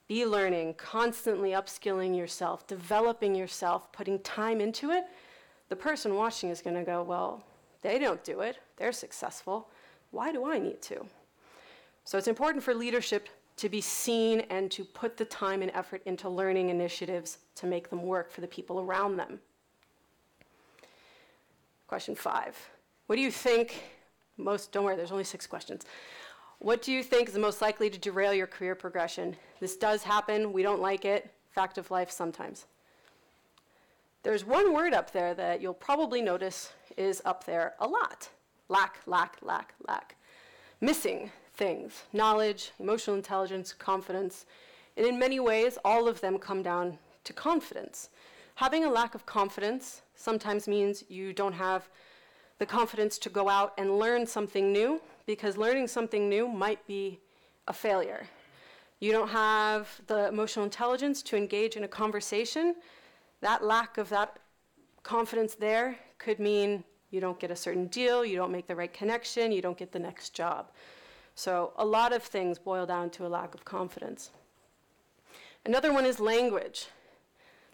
be 0.06 0.24
learning, 0.24 0.74
constantly 0.74 1.50
upskilling 1.50 2.16
yourself, 2.16 2.66
developing 2.68 3.34
yourself, 3.34 3.90
putting 3.90 4.20
time 4.20 4.60
into 4.60 4.92
it, 4.92 5.04
the 5.68 5.74
person 5.74 6.14
watching 6.14 6.50
is 6.50 6.62
going 6.62 6.76
to 6.76 6.84
go, 6.84 7.02
Well, 7.02 7.42
they 7.82 7.98
don't 7.98 8.22
do 8.24 8.40
it. 8.40 8.58
They're 8.76 8.92
successful. 8.92 9.68
Why 10.10 10.32
do 10.32 10.50
I 10.50 10.58
need 10.58 10.82
to? 10.82 11.06
So 12.04 12.18
it's 12.18 12.28
important 12.28 12.62
for 12.62 12.74
leadership 12.74 13.28
to 13.56 13.68
be 13.68 13.80
seen 13.80 14.40
and 14.50 14.70
to 14.70 14.84
put 14.84 15.16
the 15.16 15.24
time 15.24 15.62
and 15.62 15.70
effort 15.74 16.02
into 16.04 16.28
learning 16.28 16.68
initiatives 16.68 17.38
to 17.56 17.66
make 17.66 17.88
them 17.90 18.02
work 18.02 18.30
for 18.30 18.42
the 18.42 18.46
people 18.46 18.80
around 18.80 19.16
them. 19.16 19.40
Question 21.88 22.14
five. 22.14 22.56
What 23.06 23.16
do 23.16 23.22
you 23.22 23.30
think 23.30 23.82
most, 24.36 24.72
don't 24.72 24.84
worry, 24.84 24.96
there's 24.96 25.12
only 25.12 25.24
six 25.24 25.46
questions. 25.46 25.86
What 26.58 26.82
do 26.82 26.92
you 26.92 27.02
think 27.02 27.28
is 27.28 27.34
the 27.34 27.40
most 27.40 27.62
likely 27.62 27.88
to 27.90 27.98
derail 27.98 28.34
your 28.34 28.46
career 28.46 28.74
progression? 28.74 29.36
This 29.60 29.76
does 29.76 30.02
happen. 30.02 30.52
We 30.52 30.62
don't 30.62 30.80
like 30.80 31.04
it. 31.04 31.30
Fact 31.50 31.78
of 31.78 31.90
life 31.90 32.10
sometimes. 32.10 32.66
There's 34.22 34.44
one 34.44 34.72
word 34.72 34.92
up 34.92 35.12
there 35.12 35.34
that 35.34 35.60
you'll 35.60 35.74
probably 35.74 36.20
notice 36.20 36.72
is 36.96 37.22
up 37.24 37.44
there 37.44 37.74
a 37.78 37.86
lot 37.86 38.28
lack, 38.68 38.98
lack, 39.06 39.36
lack, 39.42 39.74
lack. 39.86 40.16
Missing 40.80 41.30
things 41.54 42.02
knowledge, 42.12 42.72
emotional 42.78 43.16
intelligence, 43.16 43.72
confidence. 43.72 44.46
And 44.96 45.06
in 45.06 45.18
many 45.18 45.40
ways, 45.40 45.78
all 45.84 46.08
of 46.08 46.20
them 46.20 46.38
come 46.38 46.62
down 46.62 46.98
to 47.24 47.32
confidence. 47.32 48.10
Having 48.56 48.84
a 48.84 48.90
lack 48.90 49.14
of 49.14 49.26
confidence 49.26 50.02
sometimes 50.14 50.66
means 50.66 51.04
you 51.08 51.32
don't 51.32 51.52
have 51.52 51.88
the 52.58 52.66
confidence 52.66 53.18
to 53.18 53.28
go 53.28 53.48
out 53.48 53.74
and 53.76 53.98
learn 53.98 54.26
something 54.26 54.72
new 54.72 55.00
because 55.26 55.56
learning 55.56 55.88
something 55.88 56.28
new 56.28 56.48
might 56.48 56.86
be 56.86 57.20
a 57.68 57.72
failure. 57.72 58.26
You 58.98 59.12
don't 59.12 59.28
have 59.28 60.00
the 60.06 60.28
emotional 60.28 60.64
intelligence 60.64 61.22
to 61.24 61.36
engage 61.36 61.76
in 61.76 61.84
a 61.84 61.88
conversation. 61.88 62.76
That 63.40 63.64
lack 63.64 63.98
of 63.98 64.08
that 64.10 64.38
confidence 65.02 65.54
there 65.54 65.98
could 66.18 66.38
mean 66.38 66.84
you 67.10 67.20
don't 67.20 67.38
get 67.38 67.50
a 67.50 67.56
certain 67.56 67.86
deal, 67.86 68.24
you 68.24 68.36
don't 68.36 68.50
make 68.50 68.66
the 68.66 68.74
right 68.74 68.92
connection, 68.92 69.52
you 69.52 69.62
don't 69.62 69.78
get 69.78 69.92
the 69.92 69.98
next 69.98 70.34
job. 70.34 70.70
So 71.34 71.72
a 71.76 71.84
lot 71.84 72.12
of 72.12 72.22
things 72.22 72.58
boil 72.58 72.86
down 72.86 73.10
to 73.10 73.26
a 73.26 73.28
lack 73.28 73.54
of 73.54 73.64
confidence. 73.64 74.30
Another 75.64 75.92
one 75.92 76.06
is 76.06 76.18
language. 76.18 76.86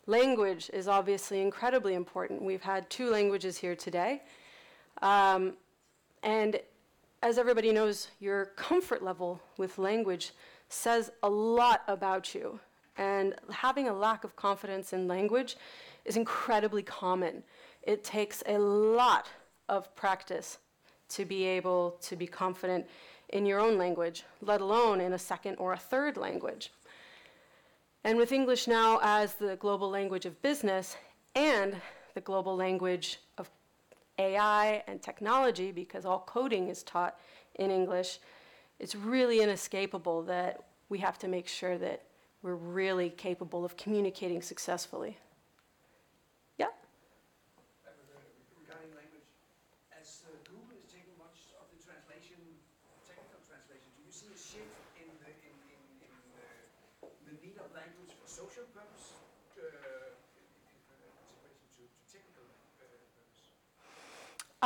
Language 0.06 0.68
is 0.72 0.88
obviously 0.88 1.40
incredibly 1.40 1.94
important. 1.94 2.42
We've 2.42 2.62
had 2.62 2.90
two 2.90 3.08
languages 3.10 3.56
here 3.56 3.76
today. 3.76 4.22
Um, 5.00 5.54
and 6.22 6.60
as 7.22 7.38
everybody 7.38 7.72
knows, 7.72 8.08
your 8.18 8.46
comfort 8.56 9.02
level 9.02 9.40
with 9.58 9.78
language 9.78 10.32
says 10.68 11.12
a 11.22 11.30
lot 11.30 11.82
about 11.86 12.34
you. 12.34 12.58
And 12.96 13.34
having 13.50 13.88
a 13.88 13.92
lack 13.92 14.24
of 14.24 14.36
confidence 14.36 14.92
in 14.92 15.08
language 15.08 15.56
is 16.04 16.16
incredibly 16.16 16.82
common. 16.82 17.42
It 17.82 18.04
takes 18.04 18.42
a 18.46 18.58
lot 18.58 19.28
of 19.68 19.94
practice 19.96 20.58
to 21.10 21.24
be 21.24 21.44
able 21.44 21.98
to 22.02 22.16
be 22.16 22.26
confident 22.26 22.86
in 23.30 23.46
your 23.46 23.60
own 23.60 23.78
language, 23.78 24.24
let 24.40 24.60
alone 24.60 25.00
in 25.00 25.12
a 25.14 25.18
second 25.18 25.56
or 25.56 25.72
a 25.72 25.78
third 25.78 26.16
language. 26.16 26.70
And 28.04 28.18
with 28.18 28.32
English 28.32 28.66
now 28.66 28.98
as 29.02 29.34
the 29.34 29.56
global 29.56 29.88
language 29.88 30.26
of 30.26 30.40
business 30.42 30.96
and 31.34 31.76
the 32.14 32.20
global 32.20 32.56
language 32.56 33.20
of 33.38 33.48
AI 34.18 34.82
and 34.86 35.00
technology, 35.00 35.72
because 35.72 36.04
all 36.04 36.20
coding 36.20 36.68
is 36.68 36.82
taught 36.82 37.18
in 37.54 37.70
English, 37.70 38.18
it's 38.78 38.94
really 38.94 39.40
inescapable 39.40 40.22
that 40.24 40.62
we 40.88 40.98
have 40.98 41.18
to 41.18 41.28
make 41.28 41.48
sure 41.48 41.78
that 41.78 42.02
we're 42.42 42.58
really 42.58 43.08
capable 43.08 43.64
of 43.64 43.76
communicating 43.76 44.42
successfully. 44.42 45.16
Yeah? 46.58 46.66
Regarding 48.58 48.90
language, 48.98 49.30
as 49.94 50.26
uh, 50.26 50.34
Google 50.42 50.74
is 50.74 50.90
taking 50.90 51.14
much 51.22 51.54
of 51.54 51.70
the 51.70 51.78
translation, 51.78 52.42
technical 53.06 53.38
translation, 53.46 53.86
do 53.94 54.02
you 54.02 54.10
see 54.10 54.26
a 54.34 54.38
shift 54.38 54.74
in 54.98 55.06
the, 55.22 55.30
need 57.46 57.56
of 57.62 57.70
language 57.74 58.10
for 58.18 58.26
social 58.26 58.66
purpose? 58.74 59.14
Uh, 59.54 60.10
to, 60.82 60.98
to 61.78 61.82
technical 62.10 62.42
purpose? 62.74 63.06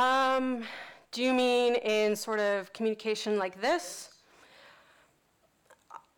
Um, 0.01 0.65
do 1.11 1.21
you 1.21 1.33
mean 1.33 1.75
in 1.75 2.15
sort 2.15 2.39
of 2.39 2.73
communication 2.73 3.37
like 3.37 3.61
this? 3.61 4.16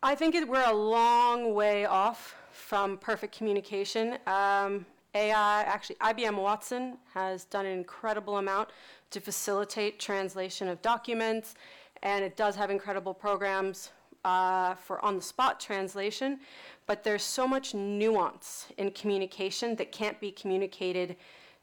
I 0.02 0.14
think 0.14 0.34
it, 0.34 0.48
we're 0.48 0.66
a 0.66 0.72
long 0.72 1.52
way 1.52 1.84
off 1.84 2.34
from 2.52 2.96
perfect 2.96 3.36
communication. 3.36 4.16
Um, 4.26 4.86
AI, 5.14 5.62
actually, 5.64 5.96
IBM 5.96 6.40
Watson 6.40 6.96
has 7.12 7.44
done 7.44 7.66
an 7.66 7.72
incredible 7.72 8.38
amount 8.38 8.70
to 9.10 9.20
facilitate 9.20 9.98
translation 9.98 10.68
of 10.68 10.80
documents, 10.80 11.54
and 12.02 12.24
it 12.24 12.34
does 12.34 12.56
have 12.56 12.70
incredible 12.70 13.12
programs 13.12 13.90
uh, 14.24 14.74
for 14.74 15.04
on 15.04 15.16
the 15.16 15.22
spot 15.22 15.60
translation. 15.60 16.40
But 16.86 17.04
there's 17.04 17.22
so 17.22 17.46
much 17.46 17.74
nuance 17.74 18.68
in 18.78 18.92
communication 18.92 19.76
that 19.76 19.92
can't 19.92 20.18
be 20.18 20.30
communicated 20.30 21.16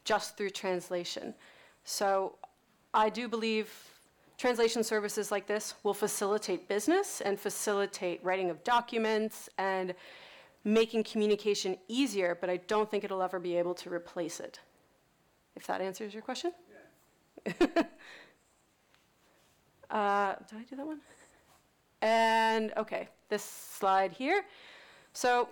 just 0.04 0.36
through 0.36 0.50
translation. 0.50 1.34
So 1.82 2.36
I 2.94 3.08
do 3.08 3.26
believe 3.26 3.72
translation 4.38 4.84
services 4.84 5.30
like 5.30 5.46
this 5.46 5.74
will 5.82 5.92
facilitate 5.92 6.68
business 6.68 7.20
and 7.20 7.38
facilitate 7.38 8.24
writing 8.24 8.48
of 8.50 8.62
documents 8.64 9.48
and 9.58 9.94
making 10.64 11.02
communication 11.02 11.76
easier, 11.88 12.38
but 12.40 12.48
I 12.48 12.58
don't 12.68 12.90
think 12.90 13.04
it'll 13.04 13.22
ever 13.22 13.40
be 13.40 13.56
able 13.56 13.74
to 13.74 13.90
replace 13.90 14.40
it. 14.40 14.60
If 15.56 15.66
that 15.66 15.80
answers 15.80 16.14
your 16.14 16.22
question? 16.22 16.52
uh, 17.46 17.54
did 19.90 20.58
I 20.58 20.62
do 20.70 20.76
that 20.76 20.86
one? 20.86 21.00
And 22.00 22.72
okay, 22.76 23.08
this 23.28 23.42
slide 23.42 24.12
here. 24.12 24.44
So, 25.12 25.48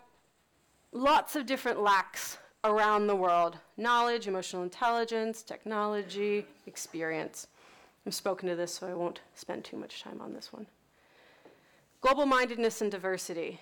lots 0.92 1.34
of 1.34 1.44
different 1.44 1.80
lacks 1.80 2.38
around 2.62 3.08
the 3.08 3.16
world 3.16 3.58
knowledge, 3.76 4.28
emotional 4.28 4.62
intelligence, 4.62 5.42
technology, 5.42 6.46
experience. 6.66 7.48
I've 8.06 8.14
spoken 8.14 8.48
to 8.48 8.54
this, 8.54 8.72
so 8.72 8.86
I 8.86 8.94
won't 8.94 9.20
spend 9.34 9.64
too 9.64 9.76
much 9.76 10.00
time 10.00 10.20
on 10.20 10.32
this 10.32 10.52
one. 10.52 10.66
Global 12.00 12.24
mindedness 12.24 12.80
and 12.80 12.90
diversity. 12.90 13.60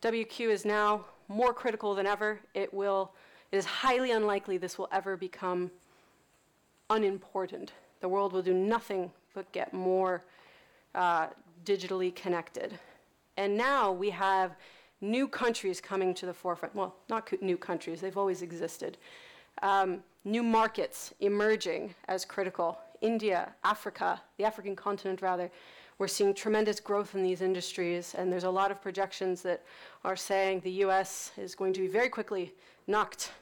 WQ 0.00 0.48
is 0.48 0.64
now 0.64 1.04
more 1.28 1.52
critical 1.52 1.94
than 1.94 2.06
ever. 2.06 2.40
It 2.54 2.72
will, 2.72 3.12
it 3.52 3.58
is 3.58 3.66
highly 3.66 4.12
unlikely 4.12 4.56
this 4.56 4.78
will 4.78 4.88
ever 4.90 5.14
become 5.14 5.70
unimportant. 6.88 7.72
The 8.00 8.08
world 8.08 8.32
will 8.32 8.42
do 8.42 8.54
nothing 8.54 9.10
but 9.34 9.50
get 9.52 9.74
more 9.74 10.24
uh, 10.94 11.28
digitally 11.66 12.14
connected. 12.14 12.78
And 13.36 13.58
now 13.58 13.92
we 13.92 14.08
have 14.08 14.56
new 15.02 15.28
countries 15.28 15.82
coming 15.82 16.14
to 16.14 16.24
the 16.24 16.34
forefront. 16.34 16.74
Well, 16.74 16.94
not 17.10 17.26
co- 17.26 17.36
new 17.42 17.58
countries, 17.58 18.00
they've 18.00 18.16
always 18.16 18.40
existed. 18.40 18.96
Um, 19.60 20.02
new 20.24 20.42
markets 20.42 21.12
emerging 21.20 21.94
as 22.08 22.24
critical. 22.24 22.78
India, 23.00 23.54
Africa, 23.64 24.20
the 24.36 24.44
African 24.44 24.76
continent 24.76 25.22
rather, 25.22 25.50
we're 25.98 26.08
seeing 26.08 26.32
tremendous 26.32 26.80
growth 26.80 27.14
in 27.14 27.22
these 27.22 27.42
industries, 27.42 28.14
and 28.16 28.32
there's 28.32 28.44
a 28.44 28.50
lot 28.50 28.70
of 28.70 28.80
projections 28.80 29.42
that 29.42 29.62
are 30.02 30.16
saying 30.16 30.60
the 30.60 30.84
US 30.84 31.32
is 31.36 31.54
going 31.54 31.74
to 31.74 31.80
be 31.80 31.88
very 31.88 32.08
quickly 32.08 32.54
knocked 32.86 33.32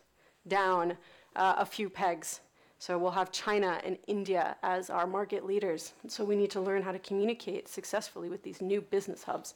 down 0.49 0.97
uh, 1.37 1.55
a 1.59 1.64
few 1.64 1.88
pegs. 1.88 2.40
So 2.81 2.97
we'll 2.99 3.11
have 3.12 3.33
China 3.33 3.81
and 3.85 3.99
India 4.07 4.57
as 4.62 4.90
our 4.90 5.07
market 5.07 5.44
leaders. 5.44 5.92
So 6.07 6.25
we 6.25 6.37
need 6.37 6.51
to 6.53 6.61
learn 6.61 6.83
how 6.83 6.92
to 6.92 6.99
communicate 6.99 7.68
successfully 7.68 8.29
with 8.29 8.42
these 8.42 8.61
new 8.61 8.81
business 8.81 9.25
hubs. 9.25 9.55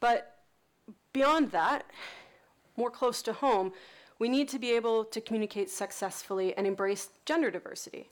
But 0.00 0.38
beyond 1.12 1.50
that, 1.52 1.84
more 2.76 2.90
close 2.90 3.22
to 3.22 3.32
home, 3.32 3.72
we 4.18 4.28
need 4.28 4.48
to 4.48 4.58
be 4.58 4.72
able 4.72 5.04
to 5.04 5.20
communicate 5.20 5.70
successfully 5.70 6.56
and 6.56 6.66
embrace 6.66 7.10
gender 7.24 7.50
diversity. 7.50 8.08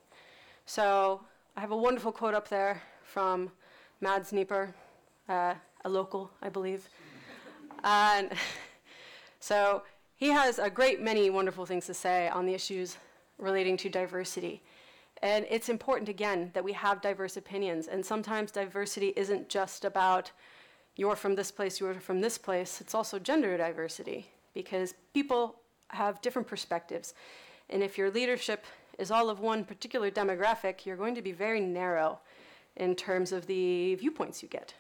So 0.66 1.20
I 1.57 1.61
have 1.61 1.72
a 1.72 1.77
wonderful 1.77 2.11
quote 2.11 2.35
up 2.35 2.48
there 2.48 2.83
from 3.03 3.50
Mads 4.00 4.33
Nipper, 4.33 4.74
uh, 5.29 5.55
a 5.85 5.88
local, 5.88 6.31
I 6.42 6.48
believe. 6.48 6.88
And 7.87 8.33
so 9.40 9.83
he 10.16 10.31
has 10.31 10.59
a 10.59 10.70
great 10.70 11.03
many 11.03 11.29
wonderful 11.29 11.66
things 11.66 11.85
to 11.85 11.92
say 11.92 12.29
on 12.29 12.46
the 12.46 12.55
issues 12.55 12.96
relating 13.37 13.77
to 13.77 13.90
diversity. 13.90 14.62
And 15.20 15.44
it's 15.50 15.68
important, 15.68 16.09
again, 16.09 16.50
that 16.55 16.64
we 16.64 16.72
have 16.72 17.03
diverse 17.03 17.37
opinions. 17.37 17.88
And 17.88 18.05
sometimes 18.05 18.50
diversity 18.50 19.12
isn't 19.16 19.50
just 19.50 19.85
about 19.85 20.33
you're 20.96 21.14
from 21.14 21.35
this 21.35 21.50
place, 21.50 21.79
you're 21.79 22.00
from 22.00 22.22
this 22.22 22.38
place. 22.38 22.81
It's 22.81 22.94
also 22.94 23.18
gender 23.18 23.55
diversity 23.59 24.29
because 24.55 24.94
people 25.12 25.57
have 25.88 26.22
different 26.22 26.48
perspectives. 26.48 27.12
And 27.68 27.83
if 27.83 27.98
your 27.98 28.11
leadership 28.11 28.64
is 28.98 29.11
all 29.11 29.28
of 29.30 29.40
one 29.40 29.64
particular 29.64 30.11
demographic, 30.11 30.85
you're 30.85 30.96
going 30.96 31.14
to 31.14 31.22
be 31.22 31.33
very 31.33 31.61
narrow 31.61 32.20
in 32.76 32.94
terms 32.94 33.33
of 33.33 33.46
the 33.46 33.94
viewpoints 33.96 34.42
you 34.42 34.48
get. 34.48 34.74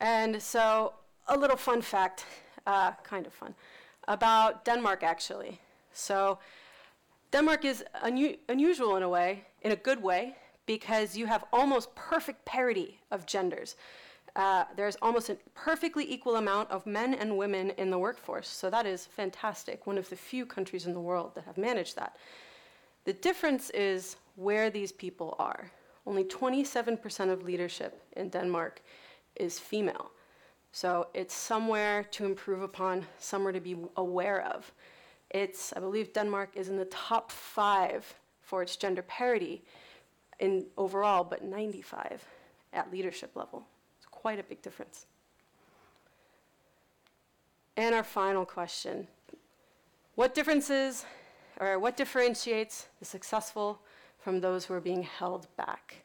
And 0.00 0.40
so, 0.42 0.94
a 1.26 1.36
little 1.36 1.56
fun 1.56 1.82
fact, 1.82 2.24
uh, 2.66 2.92
kind 3.02 3.26
of 3.26 3.32
fun, 3.32 3.54
about 4.06 4.64
Denmark 4.64 5.02
actually. 5.02 5.60
So, 5.92 6.38
Denmark 7.32 7.64
is 7.64 7.84
unu- 8.04 8.38
unusual 8.48 8.96
in 8.96 9.02
a 9.02 9.08
way, 9.08 9.44
in 9.62 9.72
a 9.72 9.76
good 9.76 10.02
way, 10.02 10.36
because 10.66 11.16
you 11.16 11.26
have 11.26 11.44
almost 11.52 11.94
perfect 11.94 12.44
parity 12.44 13.00
of 13.10 13.26
genders. 13.26 13.76
Uh, 14.38 14.64
there's 14.76 14.96
almost 15.02 15.30
a 15.30 15.36
perfectly 15.52 16.08
equal 16.08 16.36
amount 16.36 16.70
of 16.70 16.86
men 16.86 17.12
and 17.12 17.36
women 17.36 17.70
in 17.70 17.90
the 17.90 17.98
workforce. 17.98 18.46
So 18.46 18.70
that 18.70 18.86
is 18.86 19.04
fantastic. 19.04 19.84
One 19.84 19.98
of 19.98 20.08
the 20.08 20.14
few 20.14 20.46
countries 20.46 20.86
in 20.86 20.94
the 20.94 21.00
world 21.00 21.34
that 21.34 21.42
have 21.42 21.58
managed 21.58 21.96
that. 21.96 22.16
The 23.04 23.14
difference 23.14 23.70
is 23.70 24.16
where 24.36 24.70
these 24.70 24.92
people 24.92 25.34
are. 25.40 25.72
Only 26.06 26.22
27% 26.22 27.30
of 27.32 27.42
leadership 27.42 28.00
in 28.16 28.28
Denmark 28.28 28.80
is 29.34 29.58
female. 29.58 30.12
So 30.70 31.08
it's 31.14 31.34
somewhere 31.34 32.04
to 32.12 32.24
improve 32.24 32.62
upon, 32.62 33.06
somewhere 33.18 33.52
to 33.52 33.60
be 33.60 33.76
aware 33.96 34.42
of. 34.42 34.70
It's, 35.30 35.72
I 35.72 35.80
believe 35.80 36.12
Denmark 36.12 36.50
is 36.54 36.68
in 36.68 36.76
the 36.76 36.84
top 36.84 37.32
five 37.32 38.14
for 38.40 38.62
its 38.62 38.76
gender 38.76 39.02
parity 39.02 39.64
in 40.38 40.66
overall, 40.76 41.24
but 41.24 41.42
95 41.42 42.24
at 42.72 42.92
leadership 42.92 43.34
level 43.34 43.66
quite 44.18 44.40
a 44.40 44.42
big 44.42 44.60
difference. 44.62 45.06
And 47.76 47.94
our 47.94 48.02
final 48.02 48.44
question 48.44 49.06
What 50.16 50.34
differences 50.34 51.04
or 51.60 51.78
what 51.78 51.96
differentiates 51.96 52.88
the 52.98 53.04
successful 53.04 53.80
from 54.18 54.40
those 54.40 54.64
who 54.64 54.74
are 54.74 54.80
being 54.80 55.04
held 55.04 55.46
back? 55.56 56.02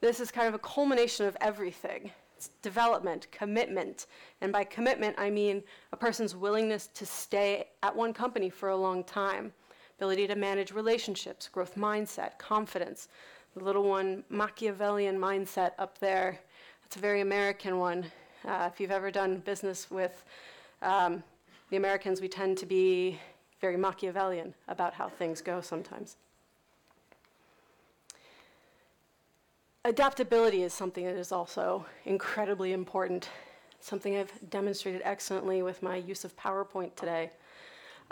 This 0.00 0.20
is 0.20 0.30
kind 0.30 0.48
of 0.48 0.54
a 0.54 0.58
culmination 0.58 1.26
of 1.26 1.36
everything. 1.42 2.10
It's 2.34 2.48
development, 2.62 3.26
commitment, 3.30 4.06
and 4.40 4.50
by 4.50 4.64
commitment 4.64 5.14
I 5.18 5.28
mean 5.28 5.62
a 5.92 5.96
person's 5.98 6.34
willingness 6.34 6.86
to 6.94 7.04
stay 7.04 7.68
at 7.82 7.94
one 7.94 8.14
company 8.14 8.48
for 8.48 8.70
a 8.70 8.76
long 8.76 9.04
time, 9.04 9.52
ability 9.98 10.26
to 10.28 10.34
manage 10.34 10.72
relationships, 10.72 11.48
growth 11.48 11.76
mindset, 11.76 12.38
confidence, 12.38 13.08
the 13.54 13.62
little 13.62 13.84
one 13.84 14.24
Machiavellian 14.30 15.18
mindset 15.18 15.72
up 15.78 15.98
there 15.98 16.40
it's 16.94 17.00
a 17.00 17.02
very 17.02 17.22
American 17.22 17.80
one. 17.80 18.06
Uh, 18.44 18.70
if 18.72 18.78
you've 18.78 18.92
ever 18.92 19.10
done 19.10 19.38
business 19.38 19.90
with 19.90 20.24
um, 20.80 21.24
the 21.70 21.76
Americans, 21.76 22.20
we 22.20 22.28
tend 22.28 22.56
to 22.58 22.66
be 22.66 23.18
very 23.60 23.76
Machiavellian 23.76 24.54
about 24.68 24.94
how 24.94 25.08
things 25.08 25.40
go 25.40 25.60
sometimes. 25.60 26.14
Adaptability 29.84 30.62
is 30.62 30.72
something 30.72 31.04
that 31.04 31.16
is 31.16 31.32
also 31.32 31.84
incredibly 32.04 32.72
important, 32.72 33.28
something 33.80 34.16
I've 34.16 34.30
demonstrated 34.48 35.02
excellently 35.04 35.62
with 35.62 35.82
my 35.82 35.96
use 35.96 36.24
of 36.24 36.36
PowerPoint 36.36 36.94
today. 36.94 37.32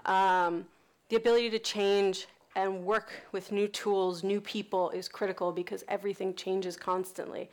Um, 0.06 0.66
the 1.08 1.14
ability 1.14 1.50
to 1.50 1.60
change 1.60 2.26
and 2.56 2.84
work 2.84 3.12
with 3.30 3.52
new 3.52 3.68
tools, 3.68 4.24
new 4.24 4.40
people 4.40 4.90
is 4.90 5.06
critical 5.06 5.52
because 5.52 5.84
everything 5.86 6.34
changes 6.34 6.76
constantly 6.76 7.48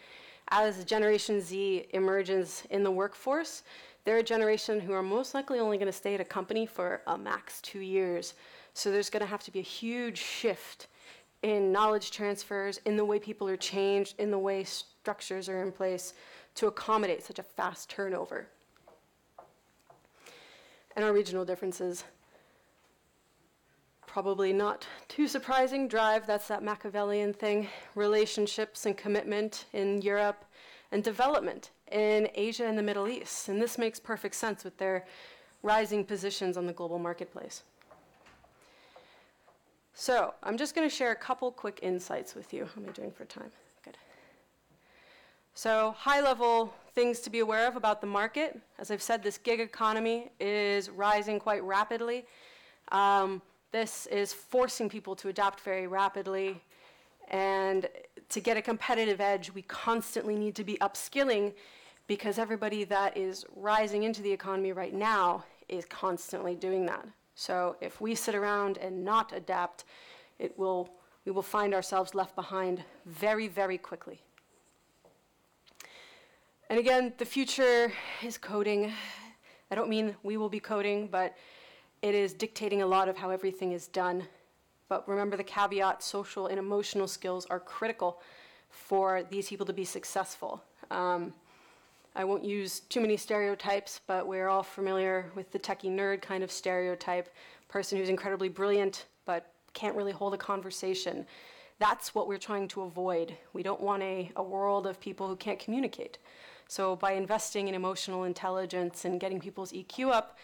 as 0.51 0.83
Generation 0.85 1.41
Z 1.41 1.87
emerges 1.91 2.63
in 2.69 2.83
the 2.83 2.91
workforce, 2.91 3.63
they're 4.03 4.17
a 4.17 4.23
generation 4.23 4.79
who 4.79 4.93
are 4.93 5.03
most 5.03 5.33
likely 5.33 5.59
only 5.59 5.77
going 5.77 5.91
to 5.91 5.93
stay 5.93 6.15
at 6.15 6.21
a 6.21 6.25
company 6.25 6.65
for 6.65 7.01
a 7.07 7.17
max 7.17 7.61
two 7.61 7.79
years. 7.79 8.33
So 8.73 8.91
there's 8.91 9.09
going 9.09 9.21
to 9.21 9.27
have 9.27 9.43
to 9.43 9.51
be 9.51 9.59
a 9.59 9.63
huge 9.63 10.17
shift 10.17 10.87
in 11.41 11.71
knowledge 11.71 12.11
transfers, 12.11 12.79
in 12.85 12.97
the 12.97 13.05
way 13.05 13.19
people 13.19 13.47
are 13.47 13.57
changed, 13.57 14.15
in 14.19 14.31
the 14.31 14.37
way 14.37 14.63
structures 14.63 15.47
are 15.47 15.61
in 15.63 15.71
place 15.71 16.13
to 16.55 16.67
accommodate 16.67 17.23
such 17.23 17.39
a 17.39 17.43
fast 17.43 17.89
turnover. 17.89 18.47
And 20.95 21.05
our 21.05 21.13
regional 21.13 21.45
differences 21.45 22.03
probably 24.11 24.51
not 24.51 24.87
too 25.07 25.27
surprising 25.27 25.87
drive. 25.87 26.25
That's 26.25 26.47
that 26.47 26.63
machiavellian 26.63 27.31
thing. 27.31 27.67
Relationships 27.93 28.87
and 28.87 28.97
commitment 28.97 29.65
in 29.73 30.01
europe 30.01 30.45
and 30.91 31.03
development 31.03 31.69
in 31.91 32.27
asia 32.33 32.65
and 32.65 32.77
the 32.77 32.81
middle 32.81 33.07
east. 33.07 33.49
And 33.49 33.61
this 33.61 33.77
makes 33.77 33.99
perfect 33.99 34.33
sense 34.33 34.63
with 34.63 34.77
their 34.77 35.05
rising 35.61 36.03
positions 36.03 36.57
on 36.57 36.65
the 36.65 36.73
global 36.73 36.97
marketplace. 36.97 37.61
So 39.93 40.33
i'm 40.41 40.57
just 40.57 40.73
going 40.73 40.89
to 40.89 40.95
share 40.95 41.11
a 41.11 41.15
couple 41.15 41.51
quick 41.51 41.79
insights 41.83 42.33
with 42.33 42.51
you. 42.51 42.65
How 42.65 42.81
am 42.81 42.89
i 42.89 42.91
doing 42.91 43.11
for 43.11 43.25
time? 43.25 43.51
Good. 43.85 43.97
So 45.53 45.93
high 45.97 46.21
level 46.21 46.73
things 46.95 47.19
to 47.19 47.29
be 47.29 47.39
aware 47.39 47.67
of 47.67 47.75
about 47.75 48.01
the 48.01 48.07
market. 48.07 48.59
As 48.79 48.89
i've 48.89 49.03
said 49.03 49.21
this 49.21 49.37
gig 49.37 49.59
economy 49.59 50.31
is 50.39 50.89
rising 50.89 51.39
quite 51.39 51.63
rapidly. 51.63 52.25
Um, 52.91 53.43
This 53.71 54.07
is 54.07 54.33
forcing 54.33 54.89
people 54.89 55.15
to 55.17 55.29
adapt 55.29 55.59
very 55.61 55.87
rapidly. 55.87 56.61
And 57.29 57.87
to 58.29 58.39
get 58.39 58.57
a 58.57 58.61
competitive 58.61 59.21
edge, 59.21 59.53
we 59.53 59.61
constantly 59.63 60.35
need 60.35 60.55
to 60.55 60.63
be 60.63 60.77
upskilling 60.77 61.53
because 62.07 62.39
everybody 62.39 62.83
that 62.85 63.15
is 63.15 63.45
rising 63.55 64.03
into 64.03 64.23
the 64.23 64.31
economy 64.31 64.71
right 64.71 64.93
now 64.93 65.43
is 65.67 65.85
constantly 65.85 66.55
doing 66.55 66.85
that. 66.87 67.07
So 67.35 67.75
if 67.79 68.01
we 68.01 68.15
sit 68.15 68.33
around 68.33 68.79
and 68.79 69.05
not 69.05 69.31
adapt, 69.31 69.85
it 70.39 70.57
will, 70.57 70.89
we 71.25 71.31
will 71.31 71.43
find 71.43 71.73
ourselves 71.73 72.15
left 72.15 72.35
behind 72.35 72.83
very, 73.05 73.47
very 73.47 73.77
quickly. 73.77 74.19
And 76.71 76.79
again, 76.79 77.13
the 77.19 77.25
future 77.25 77.93
is 78.23 78.37
coding. 78.39 78.91
I 79.69 79.75
don't 79.75 79.89
mean 79.89 80.15
we 80.23 80.37
will 80.37 80.49
be 80.49 80.59
coding, 80.59 81.07
but 81.07 81.35
it 82.01 82.15
is 82.15 82.33
dictating 82.33 82.81
a 82.81 82.87
lot 82.87 83.09
of 83.09 83.17
how 83.17 83.29
everything 83.29 83.71
is 83.71 83.87
done. 83.87 84.23
But 84.87 85.07
remember 85.07 85.37
the 85.37 85.43
caveat 85.43 86.01
social 86.01 86.47
and 86.47 86.57
emotional 86.57 87.07
skills 87.07 87.45
are 87.47 87.59
critical 87.59 88.21
for 88.69 89.23
these 89.29 89.49
people 89.49 89.65
to 89.65 89.73
be 89.73 89.85
successful. 89.85 90.63
Um, 90.89 91.33
I 92.15 92.23
won't 92.23 92.43
use 92.43 92.81
too 92.81 93.01
many 93.01 93.17
stereotypes, 93.17 94.01
but 94.07 94.25
we're 94.25 94.47
all 94.47 94.63
familiar 94.63 95.31
with 95.35 95.51
the 95.51 95.59
techie 95.59 95.91
nerd 95.91 96.21
kind 96.21 96.43
of 96.43 96.51
stereotype 96.51 97.29
person 97.67 97.97
who's 97.97 98.09
incredibly 98.09 98.49
brilliant 98.49 99.05
but 99.25 99.53
can't 99.73 99.95
really 99.95 100.11
hold 100.11 100.33
a 100.33 100.37
conversation. 100.37 101.25
That's 101.77 102.15
what 102.15 102.27
we're 102.27 102.39
trying 102.39 102.67
to 102.69 102.81
avoid. 102.81 103.37
We 103.53 103.61
don't 103.61 103.79
want 103.79 104.01
a, 104.01 104.31
a 104.35 104.43
world 104.43 104.87
of 104.87 104.99
people 104.99 105.27
who 105.27 105.35
can't 105.35 105.59
communicate. 105.59 106.17
So, 106.67 106.95
by 106.95 107.13
investing 107.13 107.67
in 107.67 107.75
emotional 107.75 108.23
intelligence 108.23 109.05
and 109.05 109.19
getting 109.19 109.39
people's 109.39 109.71
EQ 109.71 110.11
up, 110.11 110.37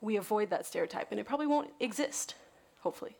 we 0.00 0.16
avoid 0.16 0.50
that 0.50 0.66
stereotype, 0.66 1.10
and 1.10 1.20
it 1.20 1.26
probably 1.26 1.46
won't 1.46 1.70
exist, 1.80 2.34
hopefully. 2.80 3.16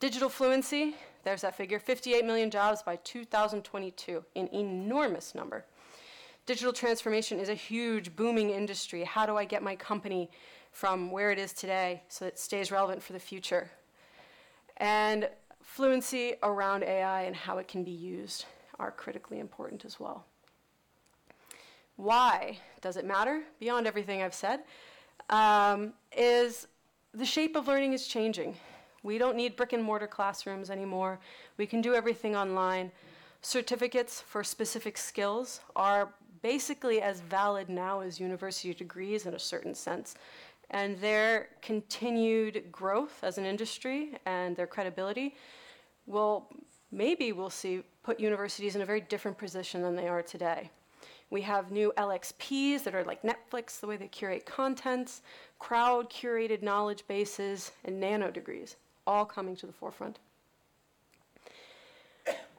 Digital 0.00 0.28
fluency, 0.28 0.96
there's 1.22 1.40
that 1.40 1.56
figure 1.56 1.78
58 1.78 2.24
million 2.24 2.50
jobs 2.50 2.82
by 2.82 2.96
2022, 2.96 4.24
an 4.36 4.48
enormous 4.52 5.34
number. 5.34 5.64
Digital 6.46 6.72
transformation 6.72 7.40
is 7.40 7.48
a 7.48 7.54
huge, 7.54 8.14
booming 8.14 8.50
industry. 8.50 9.02
How 9.02 9.24
do 9.24 9.36
I 9.36 9.44
get 9.44 9.62
my 9.62 9.74
company 9.76 10.30
from 10.72 11.10
where 11.10 11.30
it 11.30 11.38
is 11.38 11.52
today 11.52 12.02
so 12.08 12.26
that 12.26 12.34
it 12.34 12.38
stays 12.38 12.70
relevant 12.70 13.02
for 13.02 13.14
the 13.14 13.18
future? 13.18 13.70
And 14.76 15.28
fluency 15.62 16.34
around 16.42 16.84
AI 16.84 17.22
and 17.22 17.34
how 17.34 17.58
it 17.58 17.68
can 17.68 17.82
be 17.82 17.90
used 17.90 18.44
are 18.78 18.90
critically 18.90 19.38
important 19.38 19.84
as 19.84 19.98
well. 19.98 20.26
Why 21.96 22.58
does 22.80 22.96
it 22.96 23.04
matter? 23.06 23.42
Beyond 23.60 23.86
everything 23.86 24.20
I've 24.22 24.34
said, 24.34 24.64
um, 25.30 25.92
is 26.16 26.66
the 27.12 27.24
shape 27.24 27.56
of 27.56 27.68
learning 27.68 27.92
is 27.92 28.06
changing. 28.06 28.56
We 29.02 29.18
don't 29.18 29.36
need 29.36 29.56
brick 29.56 29.72
and 29.72 29.82
mortar 29.82 30.06
classrooms 30.06 30.70
anymore. 30.70 31.20
We 31.58 31.66
can 31.66 31.80
do 31.80 31.94
everything 31.94 32.34
online. 32.34 32.90
Certificates 33.42 34.20
for 34.20 34.42
specific 34.42 34.96
skills 34.96 35.60
are 35.76 36.14
basically 36.40 37.02
as 37.02 37.20
valid 37.20 37.68
now 37.68 38.00
as 38.00 38.18
university 38.18 38.72
degrees 38.74 39.26
in 39.26 39.34
a 39.34 39.38
certain 39.38 39.74
sense. 39.74 40.14
And 40.70 40.98
their 41.00 41.48
continued 41.62 42.72
growth 42.72 43.22
as 43.22 43.38
an 43.38 43.44
industry 43.44 44.12
and 44.24 44.56
their 44.56 44.66
credibility 44.66 45.36
will 46.06 46.48
maybe 46.90 47.32
we'll 47.32 47.50
see 47.50 47.82
put 48.02 48.18
universities 48.20 48.76
in 48.76 48.82
a 48.82 48.86
very 48.86 49.00
different 49.00 49.36
position 49.36 49.82
than 49.82 49.96
they 49.96 50.08
are 50.08 50.22
today. 50.22 50.70
We 51.34 51.42
have 51.42 51.72
new 51.72 51.92
LXPs 51.96 52.84
that 52.84 52.94
are 52.94 53.02
like 53.02 53.24
Netflix, 53.24 53.80
the 53.80 53.88
way 53.88 53.96
they 53.96 54.06
curate 54.06 54.46
contents, 54.46 55.20
crowd 55.58 56.08
curated 56.08 56.62
knowledge 56.62 57.02
bases, 57.08 57.72
and 57.84 57.98
nano 57.98 58.30
degrees, 58.30 58.76
all 59.04 59.24
coming 59.24 59.56
to 59.56 59.66
the 59.66 59.72
forefront. 59.72 60.20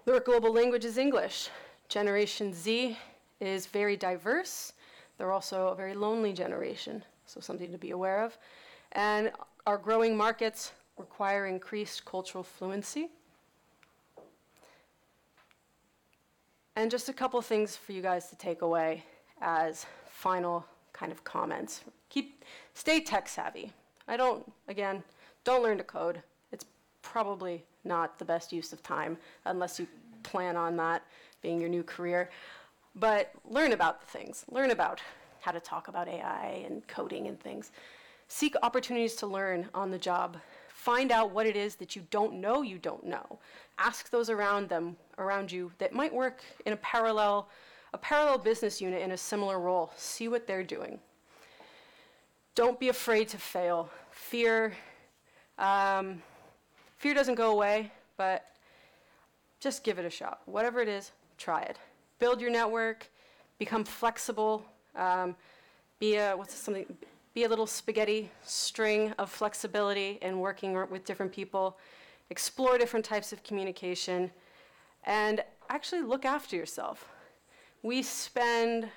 The 0.03 0.19
global 0.19 0.51
language 0.51 0.83
is 0.83 0.97
English. 0.97 1.47
Generation 1.87 2.53
Z 2.53 2.97
is 3.39 3.65
very 3.65 3.95
diverse. 3.95 4.73
They're 5.17 5.31
also 5.31 5.69
a 5.69 5.75
very 5.75 5.93
lonely 5.93 6.33
generation, 6.33 7.01
so 7.25 7.39
something 7.39 7.71
to 7.71 7.77
be 7.77 7.91
aware 7.91 8.25
of. 8.25 8.37
And 8.91 9.31
our 9.65 9.77
growing 9.77 10.17
markets 10.17 10.73
require 10.97 11.45
increased 11.45 12.03
cultural 12.03 12.43
fluency. 12.43 13.07
And 16.75 16.91
just 16.91 17.07
a 17.07 17.13
couple 17.13 17.41
things 17.41 17.77
for 17.77 17.93
you 17.93 18.01
guys 18.01 18.29
to 18.29 18.35
take 18.35 18.61
away 18.61 19.03
as 19.41 19.85
final 20.09 20.65
kind 20.91 21.11
of 21.11 21.23
comments. 21.23 21.81
Keep 22.09 22.43
stay 22.73 22.99
tech 22.99 23.29
savvy. 23.29 23.71
I 24.07 24.17
don't 24.17 24.51
again, 24.67 25.03
don't 25.43 25.63
learn 25.63 25.77
to 25.77 25.83
code. 25.83 26.21
It's 26.51 26.65
probably 27.01 27.63
not 27.83 28.19
the 28.19 28.25
best 28.25 28.51
use 28.51 28.73
of 28.73 28.83
time 28.83 29.17
unless 29.45 29.79
you 29.79 29.87
plan 30.23 30.57
on 30.57 30.75
that 30.77 31.03
being 31.41 31.61
your 31.61 31.69
new 31.69 31.83
career. 31.83 32.29
But 32.95 33.31
learn 33.45 33.71
about 33.71 34.01
the 34.01 34.07
things. 34.07 34.45
Learn 34.49 34.71
about 34.71 35.01
how 35.41 35.51
to 35.51 35.59
talk 35.59 35.87
about 35.87 36.07
AI 36.07 36.63
and 36.65 36.85
coding 36.87 37.27
and 37.27 37.39
things. 37.39 37.71
Seek 38.27 38.55
opportunities 38.63 39.15
to 39.17 39.27
learn 39.27 39.69
on 39.73 39.91
the 39.91 39.99
job. 39.99 40.37
Find 40.85 41.11
out 41.11 41.31
what 41.31 41.47
it 41.47 41.55
is 41.55 41.73
that 41.77 41.95
you 41.95 42.03
don't 42.11 42.35
know 42.35 42.61
you 42.61 42.77
don't 42.77 43.03
know. 43.03 43.39
Ask 43.79 44.11
those 44.11 44.29
around 44.29 44.69
them 44.69 44.95
around 45.17 45.51
you 45.51 45.71
that 45.79 45.93
might 45.93 46.13
work 46.13 46.43
in 46.67 46.73
a 46.73 46.77
parallel 46.77 47.49
a 47.91 47.97
parallel 47.97 48.37
business 48.37 48.79
unit 48.79 49.01
in 49.01 49.09
a 49.09 49.17
similar 49.17 49.59
role. 49.59 49.89
See 49.97 50.27
what 50.27 50.45
they're 50.45 50.63
doing. 50.63 50.99
Don't 52.53 52.79
be 52.79 52.89
afraid 52.89 53.27
to 53.29 53.37
fail. 53.39 53.89
Fear 54.11 54.73
um, 55.57 56.21
fear 56.97 57.15
doesn't 57.15 57.33
go 57.33 57.53
away, 57.53 57.91
but 58.15 58.45
just 59.59 59.83
give 59.83 59.97
it 59.97 60.05
a 60.05 60.11
shot. 60.11 60.41
Whatever 60.45 60.81
it 60.81 60.87
is, 60.87 61.13
try 61.39 61.63
it. 61.63 61.79
Build 62.19 62.39
your 62.39 62.51
network, 62.51 63.09
become 63.57 63.85
flexible, 63.85 64.63
um, 64.95 65.35
be 65.97 66.17
a 66.17 66.37
what's 66.37 66.53
something 66.53 66.85
be 67.35 67.43
a 67.43 67.49
little 67.49 67.67
spaghetti 67.67 68.31
string 68.43 69.11
of 69.19 69.29
flexibility 69.29 70.17
in 70.21 70.39
working 70.39 70.73
with 70.89 71.03
different 71.03 71.33
people, 71.33 71.77
explore 72.29 72.77
different 72.77 73.03
types 73.05 73.33
of 73.33 73.43
communication, 73.43 74.31
and 75.03 75.43
actually 75.69 76.01
look 76.01 76.23
after 76.23 76.55
yourself. 76.55 77.09
We 77.83 78.03
spend 78.03 78.87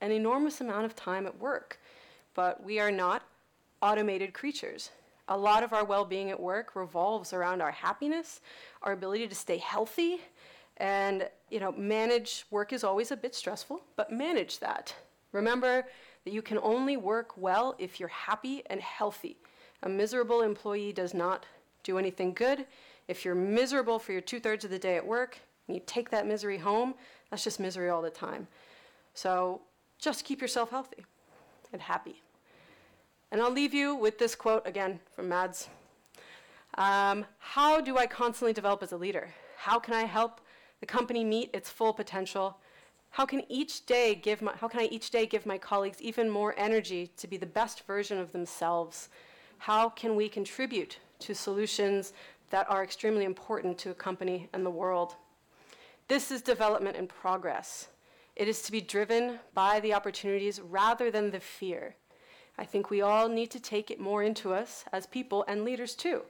an 0.00 0.10
enormous 0.10 0.60
amount 0.60 0.86
of 0.86 0.96
time 0.96 1.24
at 1.24 1.38
work, 1.38 1.78
but 2.34 2.64
we 2.64 2.80
are 2.80 2.90
not 2.90 3.22
automated 3.80 4.34
creatures. 4.34 4.90
A 5.28 5.38
lot 5.38 5.62
of 5.62 5.72
our 5.72 5.84
well 5.84 6.04
being 6.04 6.30
at 6.30 6.40
work 6.40 6.74
revolves 6.74 7.32
around 7.32 7.62
our 7.62 7.70
happiness, 7.70 8.40
our 8.82 8.92
ability 8.92 9.28
to 9.28 9.36
stay 9.36 9.58
healthy, 9.58 10.20
and 10.78 11.28
you 11.48 11.60
know, 11.60 11.70
manage 11.70 12.44
work 12.50 12.72
is 12.72 12.82
always 12.82 13.12
a 13.12 13.16
bit 13.16 13.36
stressful, 13.36 13.82
but 13.94 14.10
manage 14.10 14.58
that. 14.58 14.92
Remember 15.30 15.86
that 16.24 16.32
you 16.32 16.42
can 16.42 16.58
only 16.58 16.96
work 16.96 17.36
well 17.36 17.74
if 17.78 18.00
you're 18.00 18.08
happy 18.08 18.62
and 18.66 18.80
healthy. 18.80 19.36
A 19.82 19.88
miserable 19.88 20.42
employee 20.42 20.92
does 20.92 21.14
not 21.14 21.46
do 21.82 21.98
anything 21.98 22.32
good. 22.32 22.66
If 23.08 23.24
you're 23.24 23.34
miserable 23.34 23.98
for 23.98 24.12
your 24.12 24.20
two 24.20 24.40
thirds 24.40 24.64
of 24.64 24.70
the 24.70 24.78
day 24.78 24.96
at 24.96 25.06
work, 25.06 25.38
and 25.66 25.76
you 25.76 25.82
take 25.86 26.10
that 26.10 26.26
misery 26.26 26.58
home, 26.58 26.94
that's 27.30 27.44
just 27.44 27.60
misery 27.60 27.88
all 27.88 28.02
the 28.02 28.10
time. 28.10 28.46
So 29.14 29.62
just 29.98 30.24
keep 30.24 30.40
yourself 30.40 30.70
healthy 30.70 31.04
and 31.72 31.82
happy. 31.82 32.22
And 33.30 33.40
I'll 33.40 33.50
leave 33.50 33.74
you 33.74 33.94
with 33.94 34.18
this 34.18 34.34
quote 34.34 34.66
again 34.66 35.00
from 35.14 35.28
Mads. 35.28 35.68
Um, 36.76 37.24
how 37.38 37.80
do 37.80 37.96
I 37.96 38.06
constantly 38.06 38.52
develop 38.52 38.82
as 38.82 38.92
a 38.92 38.96
leader? 38.96 39.28
How 39.56 39.78
can 39.78 39.94
I 39.94 40.04
help 40.04 40.40
the 40.80 40.86
company 40.86 41.24
meet 41.24 41.50
its 41.52 41.70
full 41.70 41.92
potential? 41.92 42.58
How 43.14 43.24
can 43.24 43.44
each 43.48 43.86
day 43.86 44.16
give 44.16 44.42
my, 44.42 44.56
how 44.56 44.66
can 44.66 44.80
I 44.80 44.86
each 44.86 45.10
day 45.10 45.24
give 45.24 45.46
my 45.46 45.56
colleagues 45.56 46.02
even 46.02 46.28
more 46.28 46.52
energy 46.58 47.12
to 47.16 47.28
be 47.28 47.36
the 47.36 47.46
best 47.46 47.86
version 47.86 48.18
of 48.18 48.32
themselves? 48.32 49.08
How 49.58 49.88
can 49.88 50.16
we 50.16 50.28
contribute 50.28 50.98
to 51.20 51.32
solutions 51.32 52.12
that 52.50 52.68
are 52.68 52.82
extremely 52.82 53.24
important 53.24 53.78
to 53.78 53.92
a 53.92 53.94
company 53.94 54.48
and 54.52 54.66
the 54.66 54.70
world? 54.70 55.14
This 56.08 56.32
is 56.32 56.42
development 56.42 56.96
and 56.96 57.08
progress. 57.08 57.86
It 58.34 58.48
is 58.48 58.62
to 58.62 58.72
be 58.72 58.80
driven 58.80 59.38
by 59.54 59.78
the 59.78 59.94
opportunities 59.94 60.60
rather 60.60 61.12
than 61.12 61.30
the 61.30 61.38
fear. 61.38 61.94
I 62.58 62.64
think 62.64 62.90
we 62.90 63.02
all 63.02 63.28
need 63.28 63.52
to 63.52 63.60
take 63.60 63.92
it 63.92 64.00
more 64.00 64.24
into 64.24 64.52
us 64.52 64.84
as 64.92 65.06
people 65.06 65.44
and 65.46 65.64
leaders 65.64 65.94
too. 65.94 66.22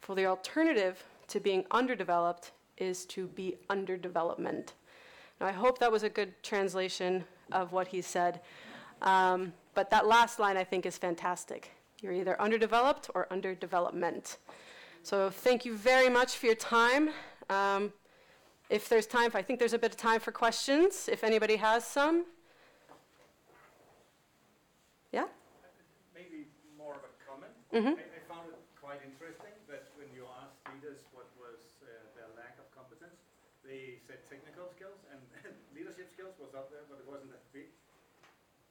For 0.00 0.14
the 0.14 0.24
alternative 0.24 1.04
to 1.28 1.40
being 1.40 1.66
underdeveloped 1.70 2.52
is 2.78 3.04
to 3.04 3.26
be 3.26 3.58
underdevelopment. 3.68 4.72
Now, 5.42 5.48
I 5.48 5.52
hope 5.52 5.80
that 5.80 5.90
was 5.90 6.04
a 6.04 6.08
good 6.08 6.40
translation 6.44 7.24
of 7.50 7.72
what 7.72 7.88
he 7.88 8.00
said. 8.00 8.40
Um, 9.02 9.52
but 9.74 9.90
that 9.90 10.06
last 10.06 10.38
line 10.38 10.56
I 10.56 10.62
think 10.62 10.86
is 10.86 10.96
fantastic. 10.96 11.72
You're 12.00 12.12
either 12.12 12.40
underdeveloped 12.40 13.10
or 13.12 13.26
underdevelopment. 13.32 14.36
So 15.02 15.30
thank 15.30 15.64
you 15.64 15.76
very 15.76 16.08
much 16.08 16.36
for 16.36 16.46
your 16.46 16.54
time. 16.54 17.10
Um, 17.50 17.92
if 18.70 18.88
there's 18.88 19.08
time, 19.08 19.32
I 19.34 19.42
think 19.42 19.58
there's 19.58 19.72
a 19.72 19.80
bit 19.80 19.90
of 19.90 19.96
time 19.96 20.20
for 20.20 20.30
questions, 20.30 21.08
if 21.10 21.24
anybody 21.24 21.56
has 21.56 21.84
some. 21.84 22.26
Yeah? 25.10 25.24
Maybe 26.14 26.46
more 26.78 26.94
of 26.94 27.00
a 27.02 27.10
comment. 27.26 27.52
Mhm. 27.72 27.98
I, 27.98 28.02
I 28.02 28.22
found 28.32 28.46
it 28.48 28.60
quite 28.80 29.00
interesting 29.04 29.52
they 33.72 33.96
said 34.04 34.20
technical 34.28 34.68
skills 34.76 35.00
and 35.08 35.16
leadership 35.72 36.12
skills 36.12 36.31
was 36.42 36.58
up 36.58 36.74
there, 36.74 36.82
but 36.90 36.98
it 36.98 37.06
wasn't 37.06 37.30
that 37.30 37.46
big. 37.54 37.70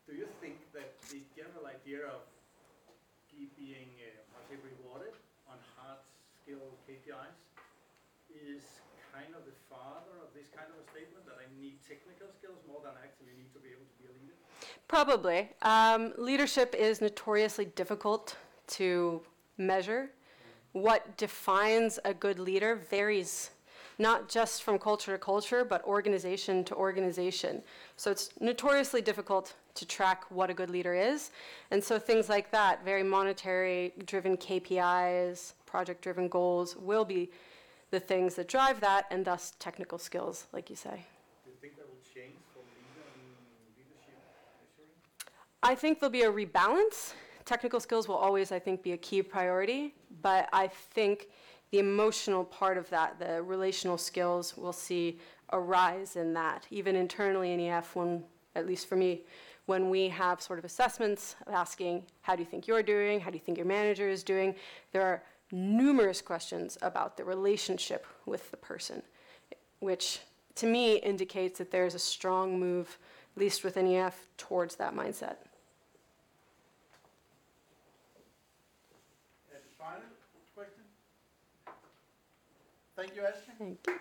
Do 0.03 0.11
you 0.11 0.27
think 0.43 0.59
that 0.75 0.99
the 1.07 1.23
general 1.31 1.63
idea 1.71 2.03
of 2.03 2.27
being, 3.55 3.87
uh, 4.03 4.11
how 4.35 4.43
to 4.43 4.45
say, 4.51 4.57
rewarded 4.59 5.15
on 5.47 5.55
hard 5.79 6.03
skill 6.43 6.75
KPIs 6.83 7.39
is 8.27 8.61
kind 9.15 9.31
of 9.31 9.47
the 9.47 9.55
father 9.71 10.19
of 10.19 10.29
this 10.35 10.51
kind 10.51 10.67
of 10.67 10.83
a 10.83 10.85
statement 10.91 11.23
that 11.25 11.39
I 11.39 11.47
need 11.55 11.79
technical 11.87 12.27
skills 12.37 12.59
more 12.67 12.83
than 12.83 12.91
I 12.99 13.07
actually 13.07 13.33
need 13.39 13.53
to 13.55 13.59
be 13.63 13.71
able 13.71 13.87
to 13.87 13.97
be 14.01 14.11
a 14.11 14.13
leader? 14.19 14.35
Probably. 14.87 15.49
Um, 15.61 16.13
leadership 16.17 16.75
is 16.75 16.99
notoriously 16.99 17.65
difficult 17.65 18.35
to 18.79 19.21
measure. 19.57 20.11
What 20.73 21.17
defines 21.17 21.99
a 22.03 22.13
good 22.13 22.39
leader 22.39 22.75
varies 22.75 23.51
not 23.97 24.29
just 24.29 24.63
from 24.63 24.79
culture 24.79 25.11
to 25.11 25.17
culture, 25.17 25.63
but 25.63 25.83
organization 25.85 26.63
to 26.65 26.75
organization. 26.75 27.61
So 27.97 28.11
it's 28.11 28.29
notoriously 28.39 29.01
difficult 29.01 29.53
to 29.75 29.85
track 29.85 30.25
what 30.29 30.49
a 30.49 30.53
good 30.53 30.69
leader 30.69 30.93
is. 30.93 31.31
And 31.71 31.83
so 31.83 31.97
things 31.97 32.29
like 32.29 32.51
that, 32.51 32.83
very 32.83 33.03
monetary 33.03 33.93
driven 34.05 34.37
KPIs, 34.37 35.53
project 35.65 36.01
driven 36.01 36.27
goals, 36.27 36.75
will 36.75 37.05
be 37.05 37.31
the 37.91 37.99
things 37.99 38.35
that 38.35 38.47
drive 38.47 38.79
that, 38.81 39.05
and 39.11 39.25
thus 39.25 39.53
technical 39.59 39.97
skills, 39.97 40.47
like 40.53 40.69
you 40.69 40.75
say. 40.75 41.05
Do 41.43 41.51
you 41.51 41.57
think 41.61 41.75
that 41.77 41.87
will 41.87 41.99
change 42.13 42.35
and 42.55 43.75
leadership? 43.77 44.15
I 45.61 45.75
think 45.75 45.99
there'll 45.99 46.11
be 46.11 46.23
a 46.23 46.31
rebalance. 46.31 47.13
Technical 47.43 47.79
skills 47.79 48.07
will 48.07 48.15
always, 48.15 48.51
I 48.51 48.59
think, 48.59 48.81
be 48.81 48.93
a 48.93 48.97
key 48.97 49.21
priority, 49.21 49.93
but 50.21 50.47
I 50.53 50.67
think 50.67 51.27
the 51.71 51.79
emotional 51.79 52.43
part 52.43 52.77
of 52.77 52.89
that, 52.89 53.17
the 53.17 53.41
relational 53.41 53.97
skills, 53.97 54.53
we'll 54.57 54.73
see 54.73 55.19
a 55.49 55.59
rise 55.59 56.15
in 56.15 56.33
that. 56.33 56.65
Even 56.69 56.95
internally 56.95 57.53
in 57.53 57.59
EF, 57.59 57.95
when, 57.95 58.23
at 58.55 58.67
least 58.67 58.87
for 58.87 58.95
me, 58.95 59.21
when 59.65 59.89
we 59.89 60.09
have 60.09 60.41
sort 60.41 60.59
of 60.59 60.65
assessments 60.65 61.35
asking, 61.51 62.03
how 62.21 62.35
do 62.35 62.41
you 62.41 62.45
think 62.45 62.67
you're 62.67 62.83
doing? 62.83 63.19
How 63.19 63.29
do 63.29 63.37
you 63.37 63.43
think 63.43 63.57
your 63.57 63.67
manager 63.67 64.09
is 64.09 64.23
doing? 64.23 64.55
There 64.91 65.01
are 65.01 65.23
numerous 65.51 66.21
questions 66.21 66.77
about 66.81 67.17
the 67.17 67.23
relationship 67.23 68.05
with 68.25 68.49
the 68.51 68.57
person, 68.57 69.01
which 69.79 70.19
to 70.55 70.65
me 70.65 70.97
indicates 70.97 71.57
that 71.59 71.71
there's 71.71 71.95
a 71.95 71.99
strong 71.99 72.59
move, 72.59 72.97
at 73.35 73.41
least 73.41 73.63
within 73.63 73.87
EF, 73.87 74.27
towards 74.37 74.75
that 74.75 74.95
mindset. 74.95 75.35
And 79.51 79.61
final 79.77 80.01
question? 80.55 80.83
Thank 82.95 83.15
you, 83.15 83.23
Ashley. 83.25 83.53
Thank 83.57 83.87
you. 83.87 83.93